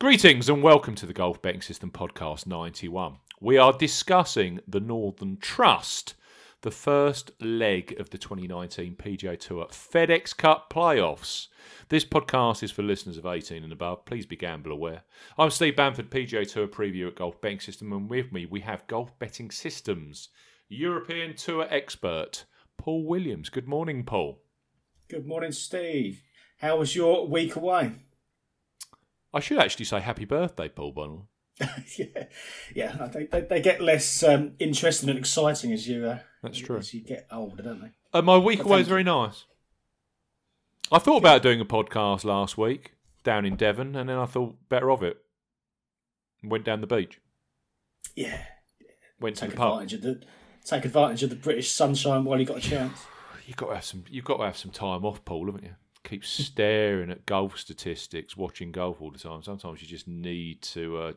[0.00, 3.16] Greetings and welcome to the Golf Betting System Podcast 91.
[3.40, 6.14] We are discussing the Northern Trust,
[6.60, 11.48] the first leg of the 2019 PGA Tour FedEx Cup playoffs.
[11.88, 14.04] This podcast is for listeners of 18 and above.
[14.04, 15.02] Please be gamble aware.
[15.36, 18.86] I'm Steve Bamford, PGA Tour preview at Golf Betting System, and with me we have
[18.86, 20.28] Golf Betting Systems
[20.68, 22.44] European Tour expert
[22.76, 23.48] Paul Williams.
[23.48, 24.38] Good morning, Paul.
[25.08, 26.22] Good morning, Steve.
[26.58, 27.94] How was your week away?
[29.32, 31.28] I should actually say happy birthday, Paul Bonnell.
[31.96, 32.24] yeah,
[32.74, 33.08] yeah.
[33.12, 36.78] They, they, they get less um, interesting and exciting as you uh, That's true.
[36.78, 37.90] as you get older, don't they?
[38.12, 39.44] Uh, my week away was very nice.
[40.90, 42.92] I thought about doing a podcast last week
[43.24, 45.18] down in Devon, and then I thought better of it.
[46.42, 47.20] Went down the beach.
[48.14, 48.38] Yeah,
[49.20, 49.72] Went to take the pub.
[49.72, 50.20] advantage of the
[50.64, 52.98] take advantage of the British sunshine while you got a chance.
[53.46, 54.04] You got to have some.
[54.10, 55.74] You've got to have some time off, Paul, haven't you?
[56.04, 59.42] Keep staring at golf statistics, watching golf all the time.
[59.42, 61.12] Sometimes you just need to uh,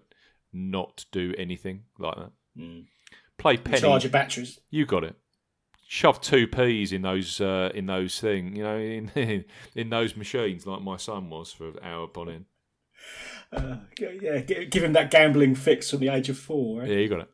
[0.52, 2.32] not do anything like that.
[2.57, 2.85] Mm.
[3.38, 3.79] Play penny.
[3.79, 4.60] Charge your batteries.
[4.70, 5.15] You got it.
[5.88, 9.12] Shove two peas in those uh, in those thing, you know, in
[9.76, 12.45] in those machines like my son was for an hour upon end.
[13.51, 16.82] Uh, yeah, gi- give him that gambling fix from the age of four.
[16.82, 16.90] Right?
[16.90, 17.29] Yeah, you got it.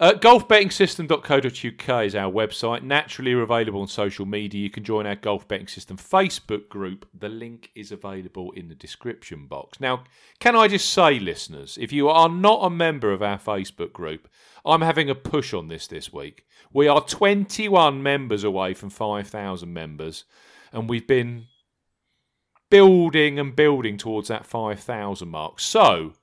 [0.00, 2.82] Uh, golfbettingsystem.co.uk is our website.
[2.82, 4.62] Naturally, available on social media.
[4.62, 7.06] You can join our Golf Betting System Facebook group.
[7.12, 9.78] The link is available in the description box.
[9.78, 10.04] Now,
[10.38, 14.26] can I just say, listeners, if you are not a member of our Facebook group,
[14.64, 16.46] I'm having a push on this this week.
[16.72, 20.24] We are 21 members away from 5,000 members,
[20.72, 21.44] and we've been
[22.70, 25.60] building and building towards that 5,000 mark.
[25.60, 26.14] So,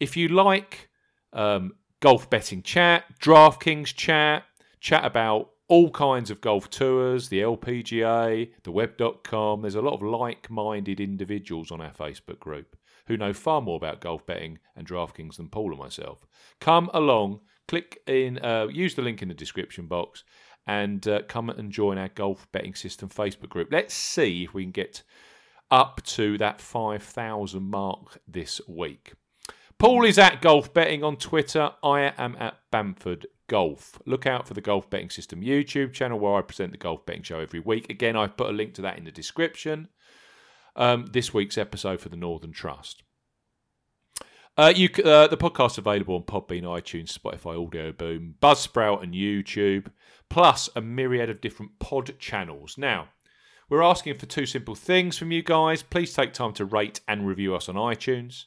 [0.00, 0.88] if you like
[1.34, 4.44] um, golf betting chat, DraftKings chat,
[4.80, 9.62] chat about all kinds of golf tours, the LPGA, the web.com.
[9.62, 13.76] There's a lot of like minded individuals on our Facebook group who know far more
[13.76, 16.26] about golf betting and DraftKings than Paul and myself.
[16.60, 20.24] Come along, click in, uh, use the link in the description box,
[20.66, 23.68] and uh, come and join our Golf Betting System Facebook group.
[23.72, 25.02] Let's see if we can get
[25.70, 29.14] up to that 5,000 mark this week.
[29.78, 31.70] Paul is at Golf Betting on Twitter.
[31.84, 33.96] I am at Bamford Golf.
[34.06, 37.22] Look out for the Golf Betting System YouTube channel where I present the Golf Betting
[37.22, 37.88] Show every week.
[37.88, 39.86] Again, I've put a link to that in the description.
[40.74, 43.04] Um, this week's episode for the Northern Trust.
[44.56, 49.92] Uh, you, uh, the podcast's available on Podbean, iTunes, Spotify, Audio Boom, Buzzsprout, and YouTube,
[50.28, 52.76] plus a myriad of different pod channels.
[52.76, 53.10] Now,
[53.70, 55.84] we're asking for two simple things from you guys.
[55.84, 58.46] Please take time to rate and review us on iTunes.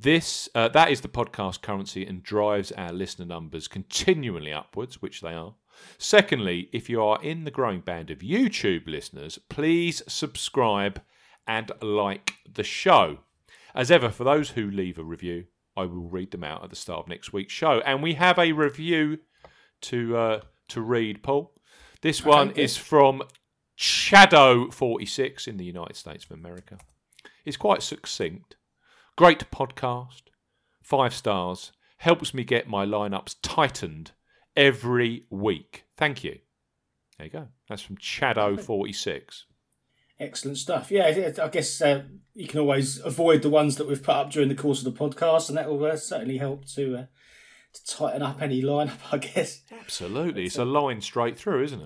[0.00, 5.20] This uh, that is the podcast currency and drives our listener numbers continually upwards, which
[5.20, 5.54] they are.
[5.98, 11.02] Secondly, if you are in the growing band of YouTube listeners, please subscribe
[11.48, 13.18] and like the show.
[13.74, 16.76] As ever, for those who leave a review, I will read them out at the
[16.76, 17.80] start of next week's show.
[17.84, 19.18] And we have a review
[19.82, 21.52] to uh, to read, Paul.
[22.02, 23.22] This one is from
[23.76, 26.78] Shadow46 in the United States of America.
[27.44, 28.54] It's quite succinct.
[29.18, 30.22] Great podcast.
[30.80, 31.72] Five stars.
[31.96, 34.12] Helps me get my lineups tightened
[34.56, 35.86] every week.
[35.96, 36.38] Thank you.
[37.16, 37.48] There you go.
[37.68, 39.42] That's from Shadow46.
[40.20, 40.92] Excellent stuff.
[40.92, 44.30] Yeah, I I guess uh, you can always avoid the ones that we've put up
[44.30, 47.06] during the course of the podcast, and that will uh, certainly help to uh,
[47.72, 49.00] to tighten up any lineup.
[49.10, 49.62] I guess.
[49.80, 50.44] Absolutely.
[50.44, 51.82] It's a line straight through, isn't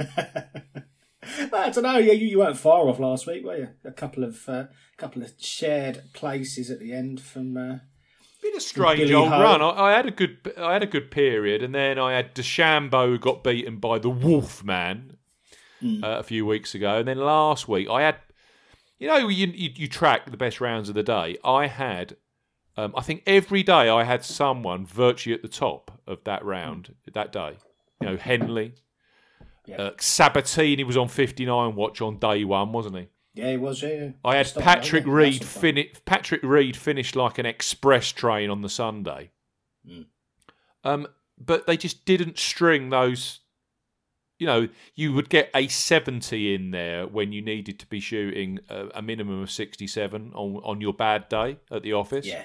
[0.00, 0.84] it?
[1.52, 1.98] I don't know.
[1.98, 3.68] Yeah, you, you weren't far off last week, were you?
[3.84, 4.64] A couple of uh,
[4.96, 7.56] couple of shared places at the end from.
[7.56, 7.78] Uh,
[8.42, 9.40] Been a strange old Ho.
[9.42, 9.60] run.
[9.62, 13.06] I, I had a good, I had a good period, and then I had DeChambeau
[13.06, 15.16] who got beaten by the Wolfman
[15.80, 16.02] Hmm.
[16.02, 18.16] uh, a few weeks ago, and then last week I had,
[18.98, 21.38] you know, you you, you track the best rounds of the day.
[21.44, 22.16] I had,
[22.76, 26.96] um, I think every day I had someone virtually at the top of that round
[27.14, 27.58] that day.
[28.00, 28.74] You know, Henley,
[29.68, 29.76] Yeah.
[29.76, 33.08] uh, Sabbatini was on fifty nine watch on day one, wasn't he?
[33.34, 33.82] yeah, it was.
[33.82, 35.06] Yeah, I had Stop Patrick.
[35.06, 39.30] Reed That's fini- Patrick Reed finished like an express train on the Sunday.
[39.88, 40.06] Mm.
[40.84, 41.06] Um,
[41.38, 43.40] but they just didn't string those.
[44.38, 48.60] You know, you would get a seventy in there when you needed to be shooting
[48.68, 52.26] a, a minimum of sixty-seven on on your bad day at the office.
[52.26, 52.44] yeah,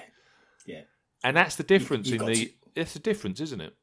[0.66, 0.82] yeah.
[1.24, 2.34] and that's the difference you've in the.
[2.46, 3.74] to- It's the difference, isn't it?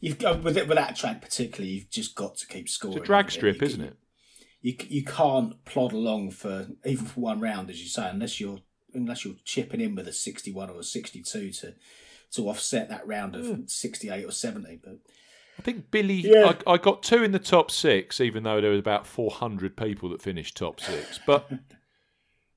[0.00, 1.72] You've got with it with that track particularly.
[1.74, 2.98] You've just got to keep scoring.
[2.98, 3.96] It's a drag strip, You- isn't it?
[4.60, 8.58] You you can't plod along for even for one round, as you say, unless you're
[8.94, 11.74] unless you're chipping in with a sixty-one or a sixty-two to
[12.32, 13.62] to offset that round of Hmm.
[13.66, 14.78] sixty-eight or seventy.
[14.82, 14.98] But
[15.58, 16.14] I think Billy.
[16.24, 16.54] Yeah.
[16.66, 19.76] I, I got two in the top six, even though there was about four hundred
[19.76, 21.20] people that finished top six.
[21.24, 21.48] But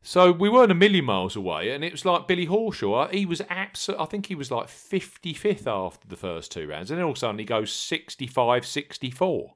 [0.03, 3.11] So we weren't a million miles away, and it was like Billy Horschel.
[3.11, 3.99] He was absolute.
[3.99, 7.17] I think he was like 55th after the first two rounds, and then all of
[7.17, 9.53] a sudden he goes 65, 64.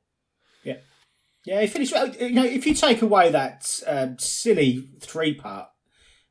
[0.63, 0.75] Yeah,
[1.45, 1.61] yeah.
[1.61, 1.93] He finished.
[2.19, 5.71] You know, if you take away that um, silly three putt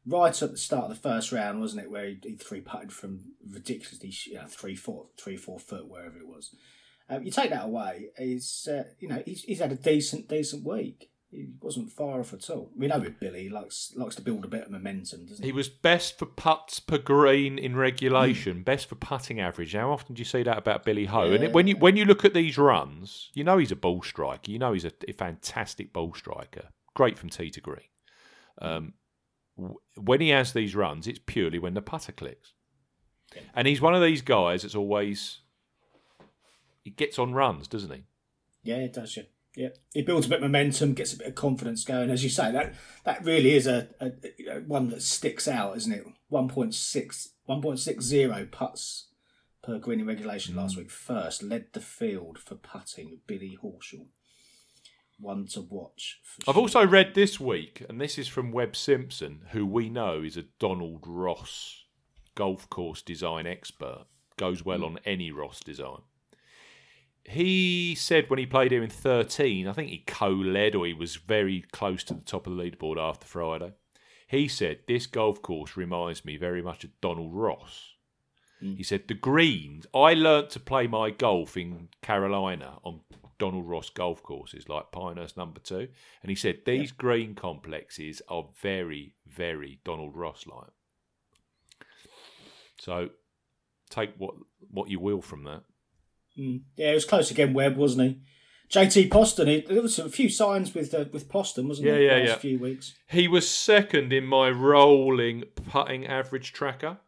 [0.07, 2.93] right at the start of the first round, wasn't it, where he, he three putted
[2.93, 6.55] from ridiculously you know, three four three four foot wherever it was.
[7.09, 10.65] Um, you take that away, he's uh, you know he's, he's had a decent decent
[10.65, 11.11] week.
[11.35, 12.71] He wasn't far off at all.
[12.77, 15.49] We know with Billy, he likes likes to build a bit of momentum, doesn't he?
[15.49, 18.65] He was best for putts per green in regulation, mm.
[18.65, 19.75] best for putting average.
[19.75, 21.25] How often do you see that about Billy Ho?
[21.25, 21.35] Yeah.
[21.35, 24.03] And it, when you when you look at these runs, you know he's a ball
[24.03, 24.51] striker.
[24.51, 26.69] You know he's a, a fantastic ball striker.
[26.95, 27.89] Great from tee to green.
[28.63, 28.95] Um,
[29.97, 32.53] when he has these runs, it's purely when the putter clicks.
[33.35, 33.43] Yeah.
[33.55, 35.41] And he's one of these guys that's always
[36.85, 38.05] he gets on runs, doesn't he?
[38.63, 39.17] Yeah, it does.
[39.17, 39.25] Yeah.
[39.57, 42.11] Yeah, he builds a bit of momentum, gets a bit of confidence going.
[42.11, 42.75] As you say, that
[43.05, 44.13] that really is a, a,
[44.51, 46.05] a one that sticks out, isn't it?
[46.33, 49.09] 1.6, 1.60 putts
[49.63, 50.91] per green in regulation last week.
[50.91, 54.07] First led the field for putting, Billy Horschel.
[55.21, 56.21] One to watch.
[56.49, 56.63] I've sure.
[56.63, 60.45] also read this week, and this is from Webb Simpson, who we know is a
[60.59, 61.85] Donald Ross
[62.35, 64.07] golf course design expert.
[64.37, 64.87] Goes well mm.
[64.87, 66.01] on any Ross design
[67.25, 70.93] he said when he played here in 13, I think he co led or he
[70.93, 73.73] was very close to the top of the leaderboard after Friday.
[74.29, 77.95] He said, This golf course reminds me very much of Donald Ross.
[78.63, 78.77] Mm.
[78.77, 83.01] He said, The greens, I learnt to play my golf in Carolina on
[83.39, 85.89] Donald Ross golf courses like Pinehurst number two.
[86.23, 86.97] And he said, These yeah.
[86.99, 90.71] green complexes are very, very Donald Ross like.
[92.79, 93.11] So
[93.89, 94.35] take what,
[94.71, 95.63] what you will from that.
[96.39, 96.63] Mm.
[96.77, 97.53] Yeah, it was close again.
[97.53, 98.21] Webb wasn't he?
[98.71, 99.47] JT Poston.
[99.47, 102.03] He, there was a few signs with uh, with Poston, wasn't yeah, there?
[102.03, 102.37] Yeah, yeah.
[102.37, 102.95] Few weeks.
[103.07, 106.99] He was second in my rolling putting average tracker,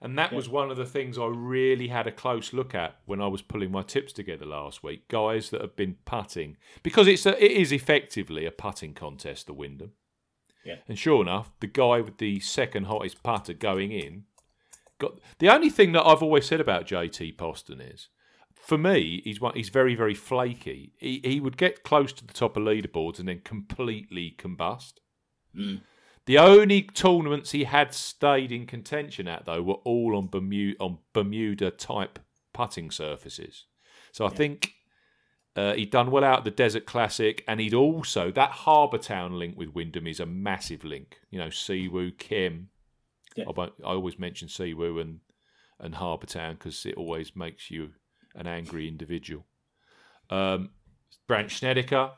[0.00, 0.36] and that yeah.
[0.36, 3.42] was one of the things I really had a close look at when I was
[3.42, 5.08] pulling my tips together last week.
[5.08, 9.46] Guys that have been putting because it's a, it is effectively a putting contest.
[9.46, 9.92] The Wyndham.
[10.64, 10.76] Yeah.
[10.88, 14.24] And sure enough, the guy with the second hottest putter going in
[14.98, 18.08] got the only thing that I've always said about JT Poston is
[18.66, 20.92] for me, he's one, he's very very flaky.
[20.98, 24.94] He he would get close to the top of leaderboards and then completely combust.
[25.56, 25.82] Mm.
[26.26, 30.98] The only tournaments he had stayed in contention at though were all on Bermuda on
[31.12, 32.18] Bermuda type
[32.52, 33.66] putting surfaces.
[34.10, 34.36] So I yeah.
[34.36, 34.72] think
[35.54, 39.56] uh, he'd done well out the Desert Classic, and he'd also that Harbour Town link
[39.56, 41.20] with Wyndham is a massive link.
[41.30, 42.70] You know, Siwoo Kim.
[43.36, 43.44] Yeah.
[43.56, 45.20] I, I always mention Siwoo and
[45.78, 47.90] and Harbour Town because it always makes you
[48.36, 49.44] an angry individual.
[50.30, 50.70] Um,
[51.26, 52.12] Brandt Snedeker.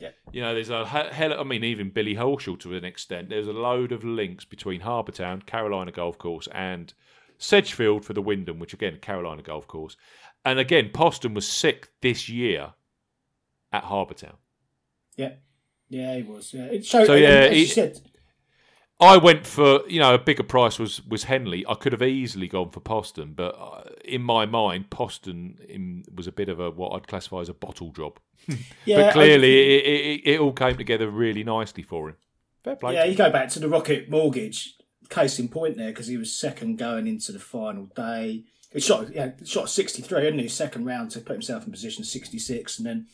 [0.00, 0.10] Yeah.
[0.32, 1.38] You know, there's a hell.
[1.38, 3.28] I mean, even Billy Horschel to an extent.
[3.28, 6.92] There's a load of links between Harbour Town, Carolina Golf Course, and
[7.38, 9.96] Sedgefield for the Wyndham, which again, Carolina Golf Course.
[10.44, 12.74] And again, Poston was sick this year
[13.72, 14.36] at Harbour Town.
[15.16, 15.34] Yeah.
[15.88, 16.52] Yeah, he was.
[16.52, 16.64] Yeah.
[16.64, 18.00] It showed, so, yeah, he, said,
[19.00, 21.64] I went for you know a bigger price was was Henley.
[21.68, 26.26] I could have easily gone for Poston, but uh, in my mind, Poston in, was
[26.26, 28.18] a bit of a what I'd classify as a bottle job.
[28.84, 32.16] Yeah, but clearly, it, it, it, all came together really nicely for him.
[32.62, 32.92] Fair play.
[32.92, 34.74] Yeah, you go back to the Rocket Mortgage
[35.08, 38.44] case in point there because he was second going into the final day.
[38.70, 40.48] He shot yeah shot sixty three, didn't he?
[40.48, 43.06] Second round to put himself in position sixty six, and then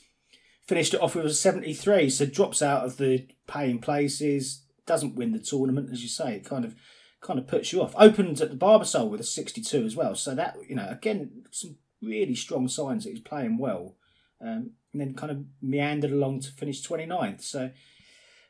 [0.66, 2.10] finished it off with a seventy three.
[2.10, 6.44] So drops out of the paying places doesn't win the tournament, as you say, it
[6.44, 6.74] kind of
[7.20, 7.94] kind of puts you off.
[7.96, 11.76] Opened at the Barbasol with a 62 as well, so that you know again some
[12.02, 13.94] really strong signs that he's playing well,
[14.40, 17.42] um, and then kind of meandered along to finish 29th.
[17.42, 17.70] So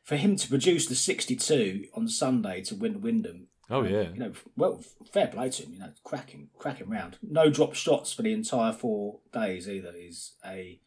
[0.03, 3.47] for him to produce the 62 on Sunday to win Wyndham.
[3.69, 4.83] Oh um, yeah, you know, well,
[5.13, 5.73] fair play to him.
[5.73, 7.19] You know, cracking, cracking round.
[7.21, 10.79] No drop shots for the entire four days either is a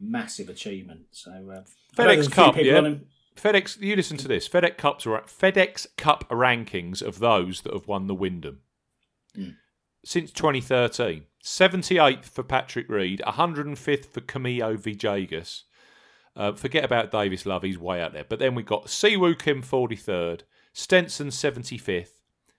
[0.00, 1.02] massive achievement.
[1.12, 1.62] So uh,
[1.96, 2.94] FedEx Cup, yeah.
[3.38, 4.48] FedEx, you listen to this.
[4.48, 8.60] FedEx Cups are FedEx Cup rankings of those that have won the Wyndham
[9.36, 9.54] mm.
[10.04, 11.24] since 2013.
[11.42, 15.62] 78th for Patrick Reed, 105th for Camilo Villegas.
[16.36, 18.24] Uh, forget about Davis Love, he's way out there.
[18.28, 20.42] But then we got Siwoo Kim 43rd,
[20.72, 22.10] Stenson 75th,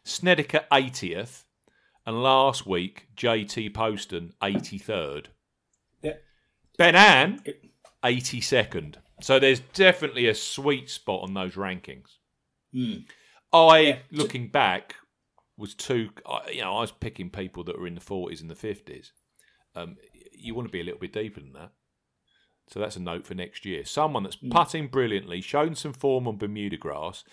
[0.04, 1.44] Snedeker 80th,
[2.06, 5.28] and last week JT Poston 83rd.
[6.02, 6.14] Yeah.
[6.78, 7.44] Ben An
[8.04, 8.96] 82nd.
[9.22, 12.18] So there's definitely a sweet spot on those rankings.
[12.74, 13.06] Mm.
[13.52, 13.98] I, yeah.
[14.12, 14.96] looking back,
[15.58, 16.10] was too.
[16.52, 19.12] You know, I was picking people that were in the 40s and the 50s.
[19.76, 19.98] Um,
[20.32, 21.72] you want to be a little bit deeper than that.
[22.70, 23.84] So that's a note for next year.
[23.84, 24.52] Someone that's mm.
[24.52, 27.24] putting brilliantly, shown some form on Bermuda grass.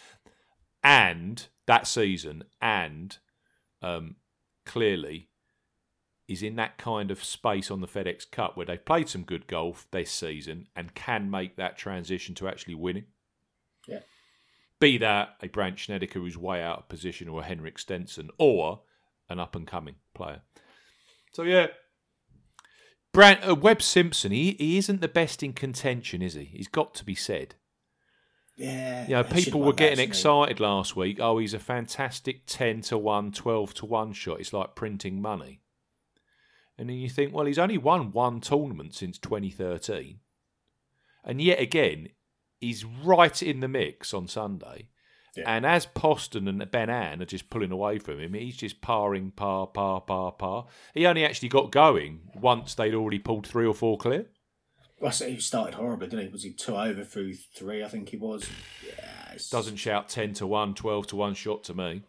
[0.82, 3.18] and that season, and
[3.82, 4.16] um,
[4.64, 5.28] clearly
[6.28, 9.46] is in that kind of space on the FedEx Cup where they've played some good
[9.46, 13.04] golf this season and can make that transition to actually winning.
[13.86, 14.00] Yeah.
[14.80, 18.80] Be that a Brandt Snedeker who's way out of position or a Henrik Stenson or
[19.28, 20.42] an up and coming player.
[21.32, 21.68] So, yeah.
[23.12, 26.44] Brandt, uh, Webb Simpson, he, he isn't the best in contention, is he?
[26.44, 27.54] He's got to be said.
[28.56, 29.06] Yeah.
[29.06, 31.18] You know, people were getting excited last week.
[31.20, 34.40] Oh, he's a fantastic 10 to 1, 12 to 1 shot.
[34.40, 35.60] It's like printing money.
[36.78, 40.18] And then you think, well, he's only won one tournament since 2013.
[41.24, 42.08] And yet again,
[42.60, 44.88] he's right in the mix on Sunday.
[45.36, 45.44] Yeah.
[45.54, 49.32] And as Poston and Ben An are just pulling away from him, he's just parring,
[49.34, 50.66] par, par, par, par.
[50.94, 54.26] He only actually got going once they'd already pulled three or four clear.
[54.98, 56.32] Well, so he started horribly, didn't he?
[56.32, 57.84] Was he two over through three?
[57.84, 58.48] I think he was.
[58.82, 58.92] Yeah,
[59.26, 62.02] it's- Doesn't shout 10 to 1, 12 to 1 shot to me.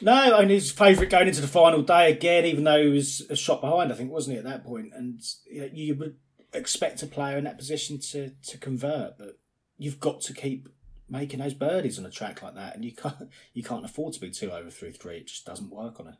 [0.00, 3.36] No, and his favourite going into the final day again, even though he was a
[3.36, 4.92] shot behind, I think, wasn't he, at that point?
[4.94, 6.16] And you, know, you would
[6.52, 9.38] expect a player in that position to, to convert, but
[9.78, 10.68] you've got to keep
[11.08, 14.20] making those birdies on a track like that, and you can't you can't afford to
[14.20, 15.18] be two over through three.
[15.18, 16.18] It just doesn't work on a,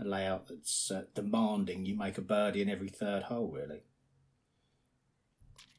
[0.00, 3.82] a layout that's uh, demanding you make a birdie in every third hole, really.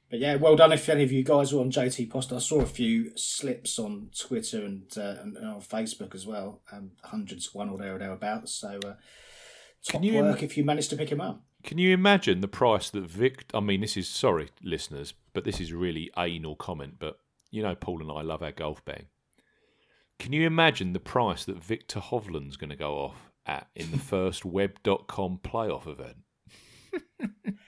[0.09, 2.31] But yeah, well done if any of you guys were on JT Post.
[2.31, 6.61] I saw a few slips on Twitter and, uh, and, on Facebook as well.
[6.71, 8.53] Um, hundreds, one or there or thereabouts.
[8.53, 8.93] So uh,
[9.87, 11.43] top you work im- if you managed to pick him up.
[11.63, 13.45] Can you imagine the price that Vic?
[13.53, 16.95] I mean, this is sorry, listeners, but this is really anal comment.
[16.99, 17.17] But
[17.49, 19.07] you know, Paul and I love our golf betting.
[20.19, 23.97] Can you imagine the price that Viktor Hovland's going to go off at in the
[24.13, 26.17] first Web.com playoff event?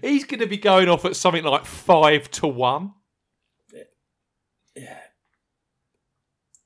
[0.00, 2.92] He's going to be going off at something like five to one.
[4.74, 4.98] Yeah,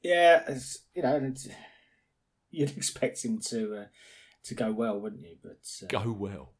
[0.03, 0.43] yeah.
[0.49, 1.49] It's, you know, it's,
[2.50, 3.85] you'd expect him to uh,
[4.45, 5.37] to go well, wouldn't you?
[5.43, 6.53] But uh, Go well.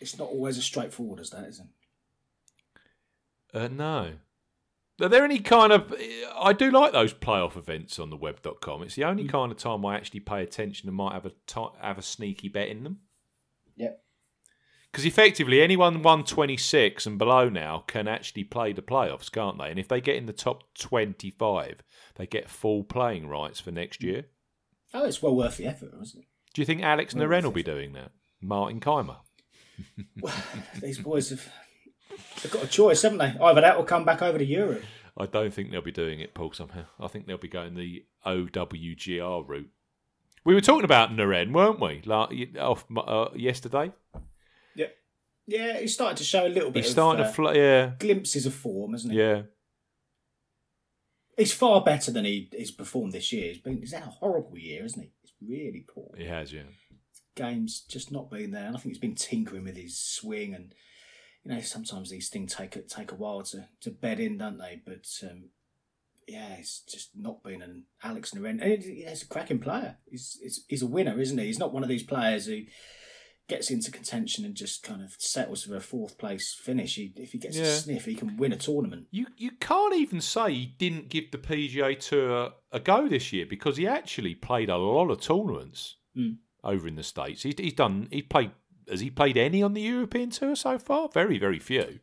[0.00, 1.66] it's not always as straightforward as that, is it?
[3.54, 4.12] Uh, no.
[5.00, 5.94] Are there any kind of.
[6.36, 8.82] I do like those playoff events on the web.com.
[8.82, 11.32] It's the only kind of time I actually pay attention and might have a,
[11.80, 12.98] have a sneaky bet in them.
[13.76, 14.02] Yep.
[14.92, 19.70] Because effectively, anyone 126 and below now can actually play the playoffs, can't they?
[19.70, 21.82] And if they get in the top 25,
[22.16, 24.26] they get full playing rights for next year.
[24.92, 26.26] Oh, it's well worth the effort, isn't it?
[26.52, 28.10] Do you think Alex Well, Noren will be doing that?
[28.42, 29.16] Martin Kaymer?
[30.20, 30.34] Well,
[30.82, 31.50] these boys have
[32.42, 33.34] they've got a choice, haven't they?
[33.42, 34.82] Either that or come back over to Europe.
[35.16, 36.84] I don't think they'll be doing it, Paul, somehow.
[37.00, 39.70] I think they'll be going the OWGR route.
[40.44, 42.02] We were talking about Noren, weren't we?
[42.04, 43.92] Like, off, uh, yesterday?
[45.46, 45.80] Yeah.
[45.80, 46.84] He's starting to show a little bit.
[46.84, 47.52] He's of, starting uh, to fly.
[47.54, 47.92] Yeah.
[47.98, 49.18] glimpses of form, isn't he?
[49.18, 49.42] Yeah.
[51.36, 53.48] He's far better than he, he's performed this year.
[53.48, 55.10] He's been he's had a horrible year, isn't he?
[55.22, 56.10] It's really poor.
[56.16, 56.62] He has, yeah.
[57.34, 60.74] Game's just not been there, and I think he's been tinkering with his swing, and
[61.42, 64.58] you know sometimes these things take a, take a while to, to bed in, don't
[64.58, 64.82] they?
[64.84, 65.44] But um,
[66.28, 68.62] yeah, it's just not been an Alex Noren.
[68.62, 69.96] And he's a cracking player.
[70.10, 71.46] He's, he's he's a winner, isn't he?
[71.46, 72.60] He's not one of these players who
[73.48, 76.94] gets into contention and just kind of settles for a fourth place finish.
[76.94, 77.64] He, if he gets Yeah.
[77.64, 79.06] a sniff, he can win a tournament.
[79.10, 83.44] You you can't even say he didn't give the PGA Tour a go this year
[83.46, 86.36] because he actually played a lot of tournaments Mm.
[86.62, 87.42] over in the states.
[87.42, 88.08] He's, he's done.
[88.10, 88.52] He played.
[88.90, 91.08] Has he played any on the European Tour so far?
[91.08, 92.00] Very very few.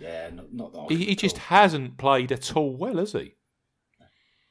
[0.00, 3.34] Yeah, not, not that I He, he just hasn't played at all well, has he?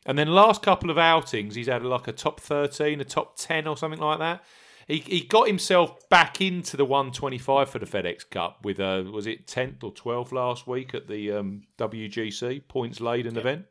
[0.05, 3.67] And then last couple of outings, he's had like a top thirteen, a top ten,
[3.67, 4.43] or something like that.
[4.89, 8.79] He he got himself back into the one twenty five for the FedEx Cup with
[8.79, 13.65] a was it tenth or twelfth last week at the um, WGC points laden event.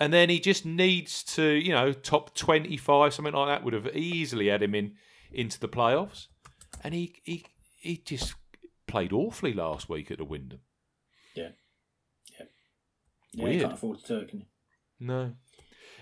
[0.00, 3.74] And then he just needs to, you know, top twenty five, something like that would
[3.74, 4.96] have easily had him in
[5.32, 6.26] into the playoffs.
[6.82, 8.34] And he he he just
[8.88, 10.60] played awfully last week at the Wyndham.
[11.36, 11.50] Yeah,
[12.40, 12.46] yeah
[13.36, 13.54] Weird.
[13.54, 14.46] you can't afford to do it, can you?
[14.98, 15.32] No.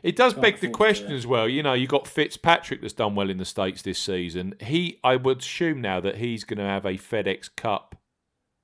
[0.02, 1.48] It does beg the question as well.
[1.48, 4.54] You know, you got Fitzpatrick that's done well in the States this season.
[4.60, 7.96] He, I would assume now that he's going to have a FedEx Cup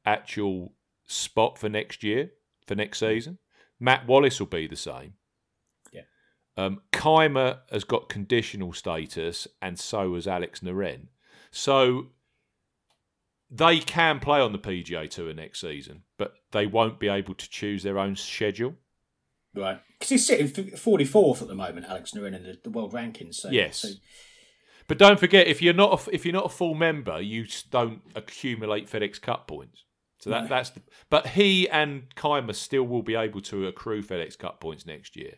[0.05, 0.73] actual
[1.07, 2.33] spot for next year,
[2.67, 3.39] for next season.
[3.79, 5.15] Matt Wallace will be the same.
[5.93, 6.03] Yeah.
[6.57, 11.07] Um, Kaymer has got conditional status, and so has Alex Noren.
[11.53, 12.09] So
[13.51, 17.49] they can play on the PGA Tour next season, but they won't be able to
[17.49, 18.75] choose their own schedule.
[19.55, 19.81] Right.
[19.99, 23.37] Because he's sitting forty fourth at the moment, Alex Noren, in the, the world rankings.
[23.37, 23.79] So, Yes.
[23.79, 23.89] So,
[24.87, 28.03] But don't forget, if you're not a, if you're not a full member, you don't
[28.15, 29.85] accumulate FedEx Cup points.
[30.21, 34.37] So that that's the, but he and Kaymer still will be able to accrue FedEx
[34.37, 35.35] Cup points next year.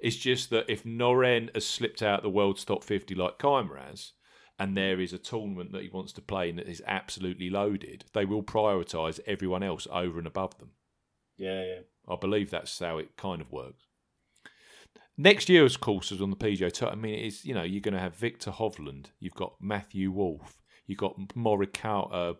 [0.00, 4.12] It's just that if Noren has slipped out the world's top fifty like Kaymer has,
[4.58, 8.04] and there is a tournament that he wants to play in that is absolutely loaded,
[8.12, 10.70] they will prioritise everyone else over and above them.
[11.36, 11.80] Yeah, yeah.
[12.08, 13.86] I believe that's how it kind of works.
[15.16, 18.00] Next year's courses on the PGA Tour, I mean, it's you know you're going to
[18.00, 22.34] have Viktor Hovland, you've got Matthew Wolff, you've got Morikawa, uh,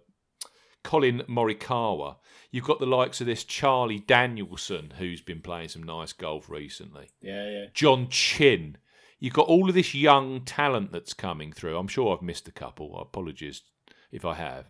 [0.83, 2.17] Collin Morikawa,
[2.51, 7.11] you've got the likes of this Charlie Danielson who's been playing some nice golf recently.
[7.21, 7.65] Yeah, yeah.
[7.73, 8.79] John Chin,
[9.21, 11.79] you've got all of this young talent that's coming through.
[11.79, 12.99] I'm sure I've missed a couple.
[12.99, 13.63] Apologies
[14.11, 14.67] if I have.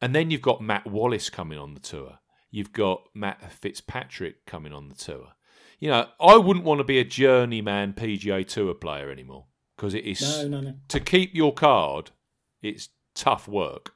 [0.00, 2.18] And then you've got Matt Wallace coming on the tour.
[2.50, 5.32] You've got Matt Fitzpatrick coming on the tour.
[5.84, 9.44] You know, I wouldn't want to be a journeyman PGA Tour player anymore
[9.76, 10.74] because it is No, no, no.
[10.88, 12.10] to keep your card.
[12.62, 13.94] It's tough work.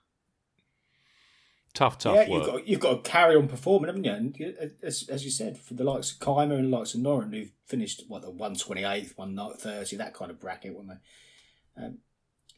[1.73, 2.29] Tough, tough yeah, work.
[2.29, 4.13] you've got you've got to carry on performing, haven't you?
[4.61, 7.33] And as, as you said, for the likes of Kaymer and the likes of Noren,
[7.33, 11.83] who've finished what the one twenty eighth, one thirty, that kind of bracket, weren't they?
[11.83, 11.99] Um,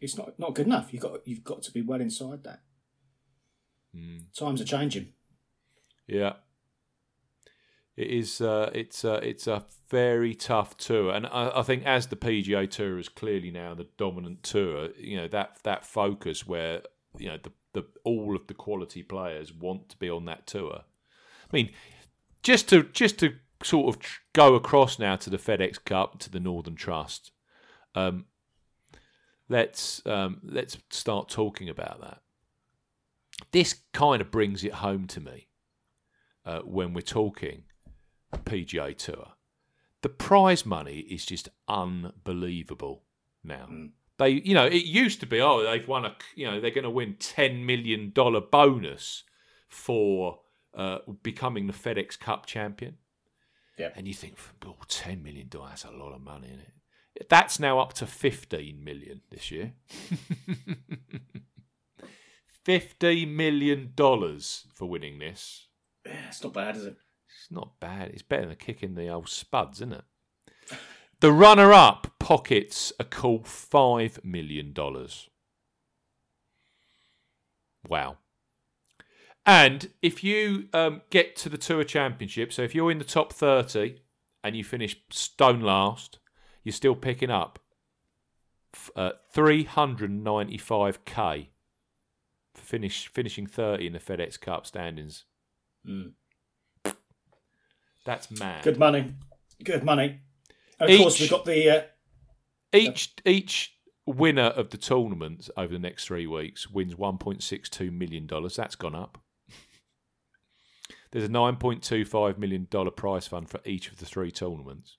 [0.00, 0.92] it's not not good enough.
[0.92, 2.62] You've got you've got to be well inside that.
[3.94, 4.24] Mm.
[4.36, 5.12] Times are changing.
[6.08, 6.32] Yeah.
[8.00, 8.40] It is.
[8.40, 9.04] Uh, it's.
[9.04, 13.10] Uh, it's a very tough tour, and I, I think as the PGA Tour is
[13.10, 16.80] clearly now the dominant tour, you know that that focus where
[17.18, 20.80] you know the, the all of the quality players want to be on that tour.
[20.82, 21.72] I mean,
[22.42, 24.02] just to just to sort of
[24.32, 27.32] go across now to the FedEx Cup to the Northern Trust.
[27.94, 28.24] Um,
[29.50, 32.22] let's um, let's start talking about that.
[33.52, 35.48] This kind of brings it home to me
[36.46, 37.64] uh, when we're talking
[38.38, 39.32] PGA Tour.
[40.02, 43.02] The prize money is just unbelievable
[43.44, 43.68] now.
[43.70, 43.90] Mm.
[44.18, 46.84] They, you know, it used to be, oh, they've won a, you know, they're going
[46.84, 49.24] to win ten million dollar bonus
[49.68, 50.40] for
[50.74, 52.96] uh, becoming the FedEx Cup champion.
[53.78, 53.90] Yeah.
[53.96, 57.28] And you think, oh, $10 million, that's a lot of money, isn't it?
[57.28, 59.72] That's now up to 15 million this year.
[62.66, 65.68] $50 million for winning this.
[66.04, 66.96] Yeah, it's not bad, is it?
[67.50, 68.08] Not bad.
[68.08, 70.04] It's better than kicking the old spuds, isn't it?
[71.20, 74.74] The runner up pockets a cool $5 million.
[77.86, 78.18] Wow.
[79.44, 83.32] And if you um, get to the Tour Championship, so if you're in the top
[83.32, 84.00] 30
[84.44, 86.18] and you finish stone last,
[86.62, 87.58] you're still picking up
[88.94, 91.48] uh, 395k
[92.54, 95.24] for finish, finishing 30 in the FedEx Cup standings.
[95.86, 96.12] Mm.
[98.04, 98.62] That's mad.
[98.64, 99.14] Good money.
[99.62, 100.20] Good money.
[100.78, 101.70] And of course, we've got the.
[101.70, 101.82] Uh,
[102.72, 107.68] Each each winner of the tournament over the next three weeks wins one point six
[107.68, 108.56] two million dollars.
[108.56, 109.18] That's gone up.
[111.10, 114.30] There's a nine point two five million dollar prize fund for each of the three
[114.30, 114.96] tournaments.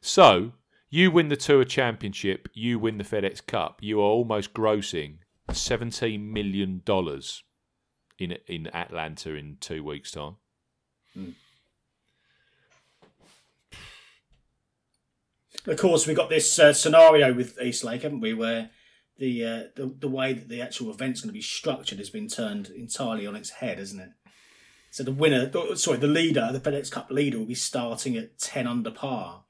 [0.00, 0.52] So
[0.90, 3.78] you win the Tour Championship, you win the FedEx Cup.
[3.80, 5.18] You are almost grossing
[5.52, 7.44] seventeen million dollars
[8.18, 10.36] in in Atlanta in two weeks' time.
[15.66, 18.70] Of course, we've got this uh, scenario with East Lake, haven't we, where
[19.18, 22.28] the, uh, the the way that the actual event's going to be structured has been
[22.28, 24.10] turned entirely on its head, hasn't it?
[24.90, 28.66] So the winner, sorry, the leader, the FedEx Cup leader, will be starting at ten
[28.66, 29.44] under par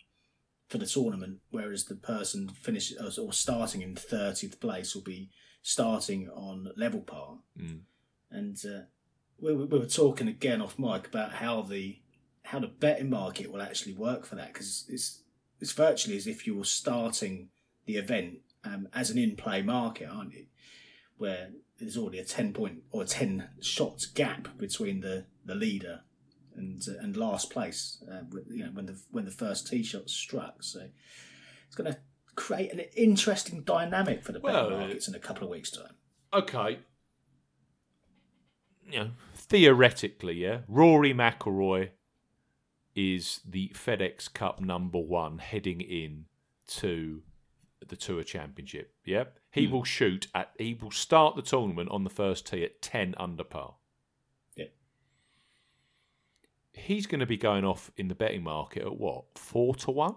[0.68, 5.31] for the tournament, whereas the person finishing or starting in thirtieth place will be
[5.62, 7.38] starting on level par.
[7.61, 7.81] Mm.
[8.31, 8.83] And uh,
[9.40, 11.98] we, were- we were talking again off mic about how the
[12.44, 15.21] how the betting market will actually work for that because it's
[15.62, 17.48] it's virtually as if you were starting
[17.87, 20.46] the event um, as an in-play market, aren't you?
[21.16, 26.01] Where there's already a ten point or ten shots gap between the, the leader
[26.57, 28.03] and uh, and last place.
[28.11, 30.81] Uh, you know when the when the first tee shot struck, so
[31.66, 31.98] it's going to
[32.35, 35.94] create an interesting dynamic for the betting Well, markets in a couple of weeks' time.
[36.35, 36.81] okay,
[38.90, 41.90] you know, theoretically, yeah, Rory McIlroy
[42.94, 46.26] is the FedEx Cup number one heading in
[46.66, 47.22] to
[47.87, 48.94] the Tour Championship.
[49.05, 49.72] Yeah, he hmm.
[49.72, 50.52] will shoot at.
[50.59, 53.74] He will start the tournament on the first tee at ten under par.
[54.57, 54.66] Yeah.
[56.72, 60.16] He's going to be going off in the betting market at what four to one.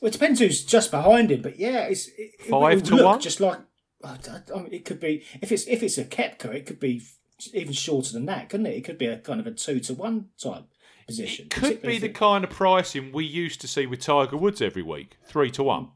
[0.00, 3.04] Well, it depends who's just behind him, but yeah, it's it, it Five would to
[3.04, 3.20] one?
[3.20, 3.60] Just like
[4.02, 4.18] I
[4.54, 7.02] I mean, it could be if it's if it's a Koepka, it could be
[7.52, 8.76] even shorter than that, couldn't it?
[8.76, 10.64] It could be a kind of a two to one type
[11.06, 11.46] position.
[11.46, 14.62] It could be the it- kind of pricing we used to see with Tiger Woods
[14.62, 15.88] every week, three to one.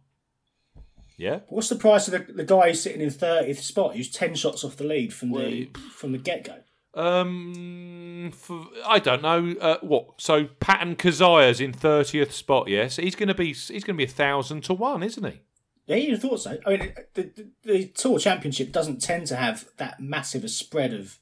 [1.17, 1.41] Yeah.
[1.49, 4.63] What's the price of the, the guy who's sitting in thirtieth spot, who's ten shots
[4.65, 6.55] off the lead from Well, the from the get go?
[6.95, 10.21] Um, for, I don't know uh, what.
[10.21, 12.69] So Patton Kizzire's in thirtieth spot.
[12.69, 13.47] Yes, he's going to be.
[13.47, 15.41] He's going to be a thousand to one, isn't he?
[15.87, 16.59] Yeah, you'd have thought so.
[16.67, 20.93] I mean, the, the, the Tour Championship doesn't tend to have that massive a spread
[20.93, 21.19] of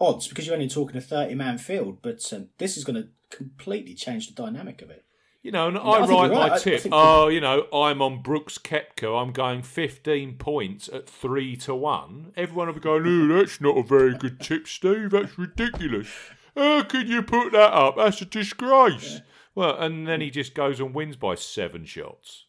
[0.00, 3.08] odds because you're only talking a 30 man field, but um, this is going to
[3.30, 5.04] completely change the dynamic of it.
[5.42, 6.50] You know, and I I, write right.
[6.50, 6.86] My tip.
[6.90, 9.22] oh, you know, I'm on Brooks Koepka.
[9.22, 12.32] I'm going 15 points at three to one.
[12.36, 15.10] Everyone will be going, "Oh, that's not a very good tip, Steve.
[15.10, 16.08] That's ridiculous.
[16.56, 17.96] How can you put that up?
[17.96, 19.20] That's a disgrace."
[19.54, 22.46] Well, and then he just goes and wins by seven shots.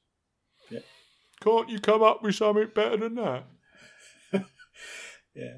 [0.71, 0.79] Yeah.
[1.39, 3.43] Can't you come up with something better than that?
[5.37, 5.57] Yeah.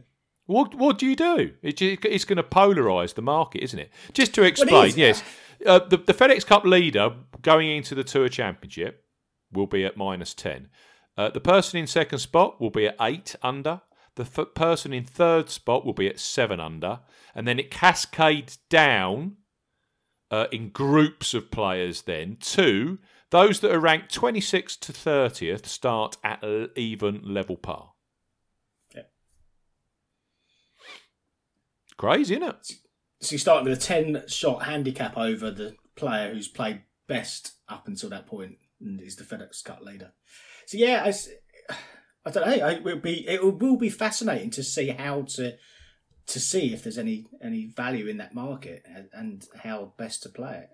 [0.49, 1.51] What what do you do?
[1.61, 3.91] It, ju- it's going to polarise the market, isn't it?
[4.13, 5.21] Just to explain, yes,
[5.63, 7.11] uh, the, the FedEx Cup leader
[7.43, 9.05] going into the Tour Championship
[9.51, 10.69] will be at minus ten.
[11.15, 13.81] Uh, the person in second spot will be at eight under.
[14.15, 17.01] The f- person in third spot will be at seven under,
[17.35, 19.35] and then it cascades down
[20.31, 22.01] uh, in groups of players.
[22.01, 22.97] Then to
[23.29, 26.43] those that are ranked twenty sixth to thirtieth start at
[26.75, 27.91] even level par.
[28.95, 29.03] Yeah.
[31.99, 32.71] Crazy, isn't it?
[33.19, 37.89] So you start with a 10 shot handicap over the player who's played best up
[37.89, 40.13] until that point and is the FedEx Cup leader.
[40.65, 42.67] So yeah, I don't know.
[42.69, 45.57] It will be it will be fascinating to see how to
[46.27, 50.29] to see if there's any any value in that market and, and how best to
[50.29, 50.69] play it.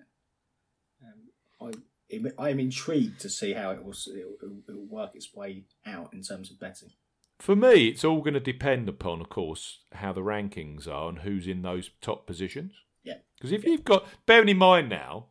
[1.59, 1.71] Um,
[2.07, 4.27] I I am intrigued to see how it will, it
[4.67, 6.91] will work its way out in terms of betting.
[7.39, 11.19] For me, it's all going to depend upon, of course, how the rankings are and
[11.19, 12.73] who's in those top positions.
[13.03, 13.17] Yeah.
[13.37, 15.27] Because if you've got, bearing in mind now,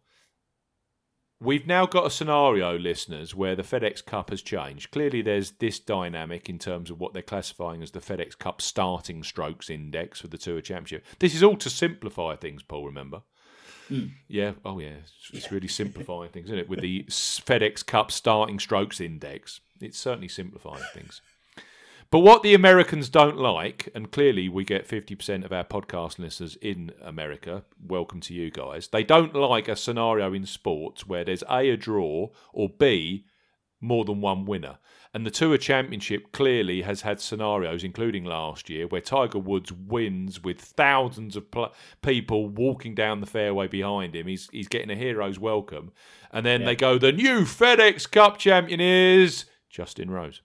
[1.41, 4.91] we've now got a scenario, listeners, where the FedEx Cup has changed.
[4.91, 9.23] Clearly, there's this dynamic in terms of what they're classifying as the FedEx Cup starting
[9.23, 11.05] strokes index for the Tour Championship.
[11.19, 13.23] This is all to simplify things, Paul, remember?
[13.89, 14.07] Hmm.
[14.29, 16.69] Yeah, oh yeah, it's, it's really simplifying things, isn't it?
[16.69, 21.21] With the FedEx Cup starting strokes index, it's certainly simplifying things.
[22.11, 26.57] But what the Americans don't like, and clearly we get 50% of our podcast listeners
[26.63, 28.89] in America, welcome to you guys.
[28.89, 33.25] They don't like a scenario in sports where there's A, a draw, or B,
[33.81, 34.79] more than one winner.
[35.13, 40.43] And the Tour Championship clearly has had scenarios, including last year, where Tiger Woods wins
[40.43, 44.27] with thousands of pl- people walking down the fairway behind him.
[44.27, 45.93] He's he's getting a hero's welcome,
[46.33, 50.43] and then they go, "The new FedEx Cup champion is Justin Rose."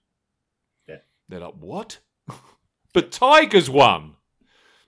[1.30, 2.00] They're like, "What?"
[2.94, 4.16] but Tiger's won.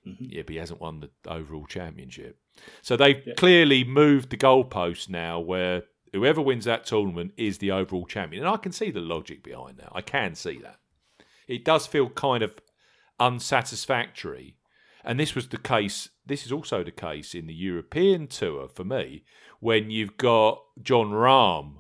[0.04, 2.40] Yeah, but he hasn't won the overall championship.
[2.82, 3.36] So they've Yeah.
[3.36, 8.44] clearly moved the goalpost now where whoever wins that tournament is the overall champion.
[8.44, 9.90] And I can see the logic behind that.
[9.94, 10.80] I can see that.
[11.48, 12.56] It does feel kind of
[13.20, 14.58] unsatisfactory.
[15.04, 18.84] And this was the case, this is also the case in the European tour for
[18.84, 19.24] me,
[19.60, 21.78] when you've got Jon Rahm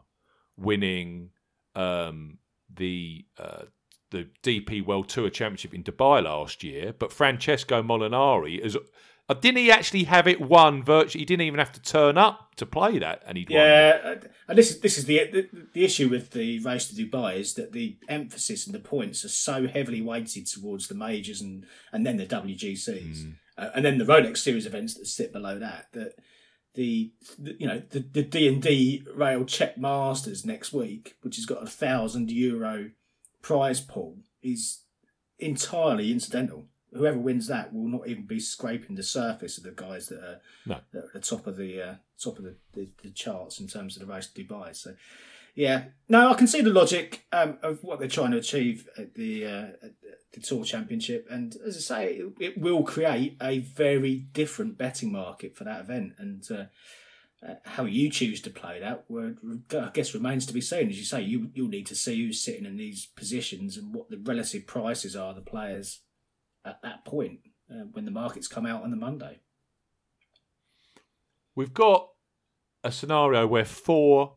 [0.58, 1.30] winning
[1.76, 2.40] um,
[2.74, 3.64] the uh,
[4.12, 8.78] the DP World Tour Championship in Dubai last year, but Francesco Molinari is.
[9.30, 11.22] Uh, didn't he actually have it won virtually?
[11.22, 13.46] He didn't even have to turn up to play that, and won.
[13.48, 16.96] Yeah, uh, and this is this is the, the the issue with the race to
[16.96, 21.40] Dubai is that the emphasis and the points are so heavily weighted towards the majors
[21.40, 25.58] and and then the WGCs uh, and then the Rolex Series events that sit below
[25.60, 26.14] that that
[26.74, 31.36] the, the you know the the D and D Real Czech Masters next week, which
[31.36, 32.92] has got a thousand euro
[33.42, 34.82] prize pool, is
[35.40, 36.66] entirely incidental.
[36.94, 40.42] Whoever wins that will not even be scraping the surface of the guys that are
[40.66, 40.76] No.
[40.94, 44.02] at the top of the uh, top of the, the, the charts in terms of
[44.06, 44.76] the race to Dubai.
[44.76, 44.96] So,
[45.56, 49.16] yeah, no, I can see the logic um, of what they're trying to achieve at
[49.16, 49.94] the uh, at
[50.34, 55.12] the Tour Championship, and as I say, it, it will create a very different betting
[55.12, 56.44] market for that event, and.
[56.52, 56.66] Uh,
[57.48, 59.06] uh, how you choose to play that,
[59.74, 60.90] I guess, remains to be seen.
[60.90, 64.10] As you say, you you'll need to see who's sitting in these positions and what
[64.10, 66.02] the relative prices are the players
[66.64, 67.40] at that point
[67.72, 69.40] uh, when the markets come out on the Monday.
[71.56, 72.10] We've got
[72.84, 74.36] a scenario where four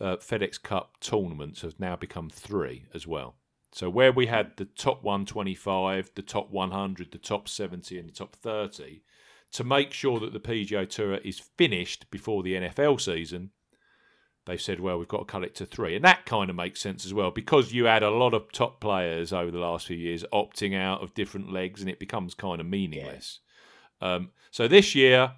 [0.00, 3.36] uh, FedEx Cup tournaments have now become three as well.
[3.72, 8.12] So where we had the top 125, the top 100, the top 70, and the
[8.12, 9.02] top 30,
[9.54, 13.50] to make sure that the PGA Tour is finished before the NFL season,
[14.46, 15.94] they've said, well, we've got to cut it to three.
[15.94, 18.80] And that kind of makes sense as well because you had a lot of top
[18.80, 22.60] players over the last few years opting out of different legs and it becomes kind
[22.60, 23.38] of meaningless.
[24.00, 25.34] Um, so this year,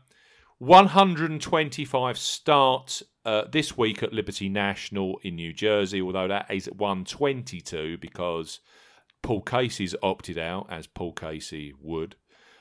[0.58, 6.76] 125 start uh, this week at Liberty National in New Jersey, although that is at
[6.76, 8.60] 122 because
[9.20, 12.16] Paul Casey's opted out, as Paul Casey would.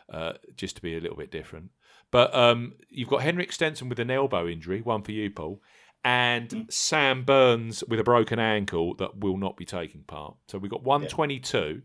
[0.10, 1.72] Uh, just to be a little bit different.
[2.12, 5.62] But um, you've got Henrik Stenson with an elbow injury, one for you, Paul,
[6.04, 6.72] and Mm.
[6.72, 10.36] Sam Burns with a broken ankle that will not be taking part.
[10.48, 11.82] So we've got 122.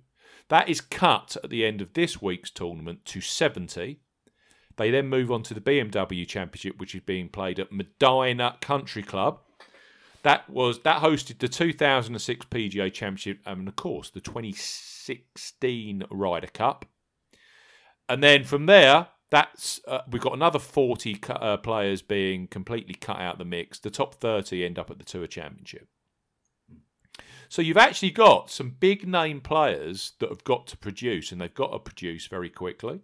[0.48, 4.00] That is cut at the end of this week's tournament to 70.
[4.76, 9.02] They then move on to the BMW Championship, which is being played at Medinah Country
[9.02, 9.40] Club.
[10.22, 16.84] That was that hosted the 2006 PGA Championship and of course the 2016 Ryder Cup.
[18.10, 22.94] And then from there, that's uh, we've got another 40 cu- uh, players being completely
[22.94, 23.78] cut out of the mix.
[23.78, 25.88] The top 30 end up at the Tour Championship.
[27.48, 31.54] So you've actually got some big name players that have got to produce, and they've
[31.54, 33.00] got to produce very quickly.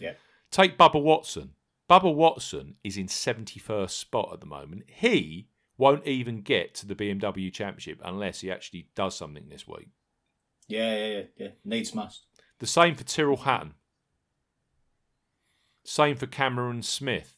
[0.00, 0.14] Yeah.
[0.50, 1.50] Take Bubba Watson.
[1.88, 4.84] Bubba Watson is in 71st spot at the moment.
[4.88, 9.90] He won't even get to the BMW Championship unless he actually does something this week.
[10.66, 11.48] Yeah, yeah, yeah, yeah.
[11.64, 12.26] Needs must.
[12.60, 13.74] The same for Tyrrell Hatton.
[15.84, 17.36] Same for Cameron Smith,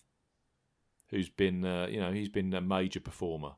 [1.10, 3.52] who's been, uh, you know, he's been a major performer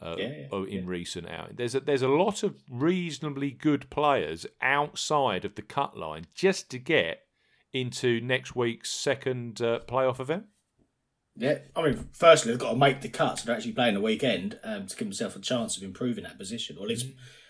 [0.00, 0.80] uh, Yeah, yeah, in yeah.
[0.84, 1.56] recent out.
[1.56, 6.70] There's a, there's a lot of reasonably good players outside of the cut line just
[6.70, 7.22] to get
[7.72, 10.46] into next week's second uh, playoff event.
[11.38, 14.00] Yeah, I mean, firstly, they've got to make the cut, so they're actually playing the
[14.00, 17.06] weekend um, to give themselves a chance of improving that position, or at least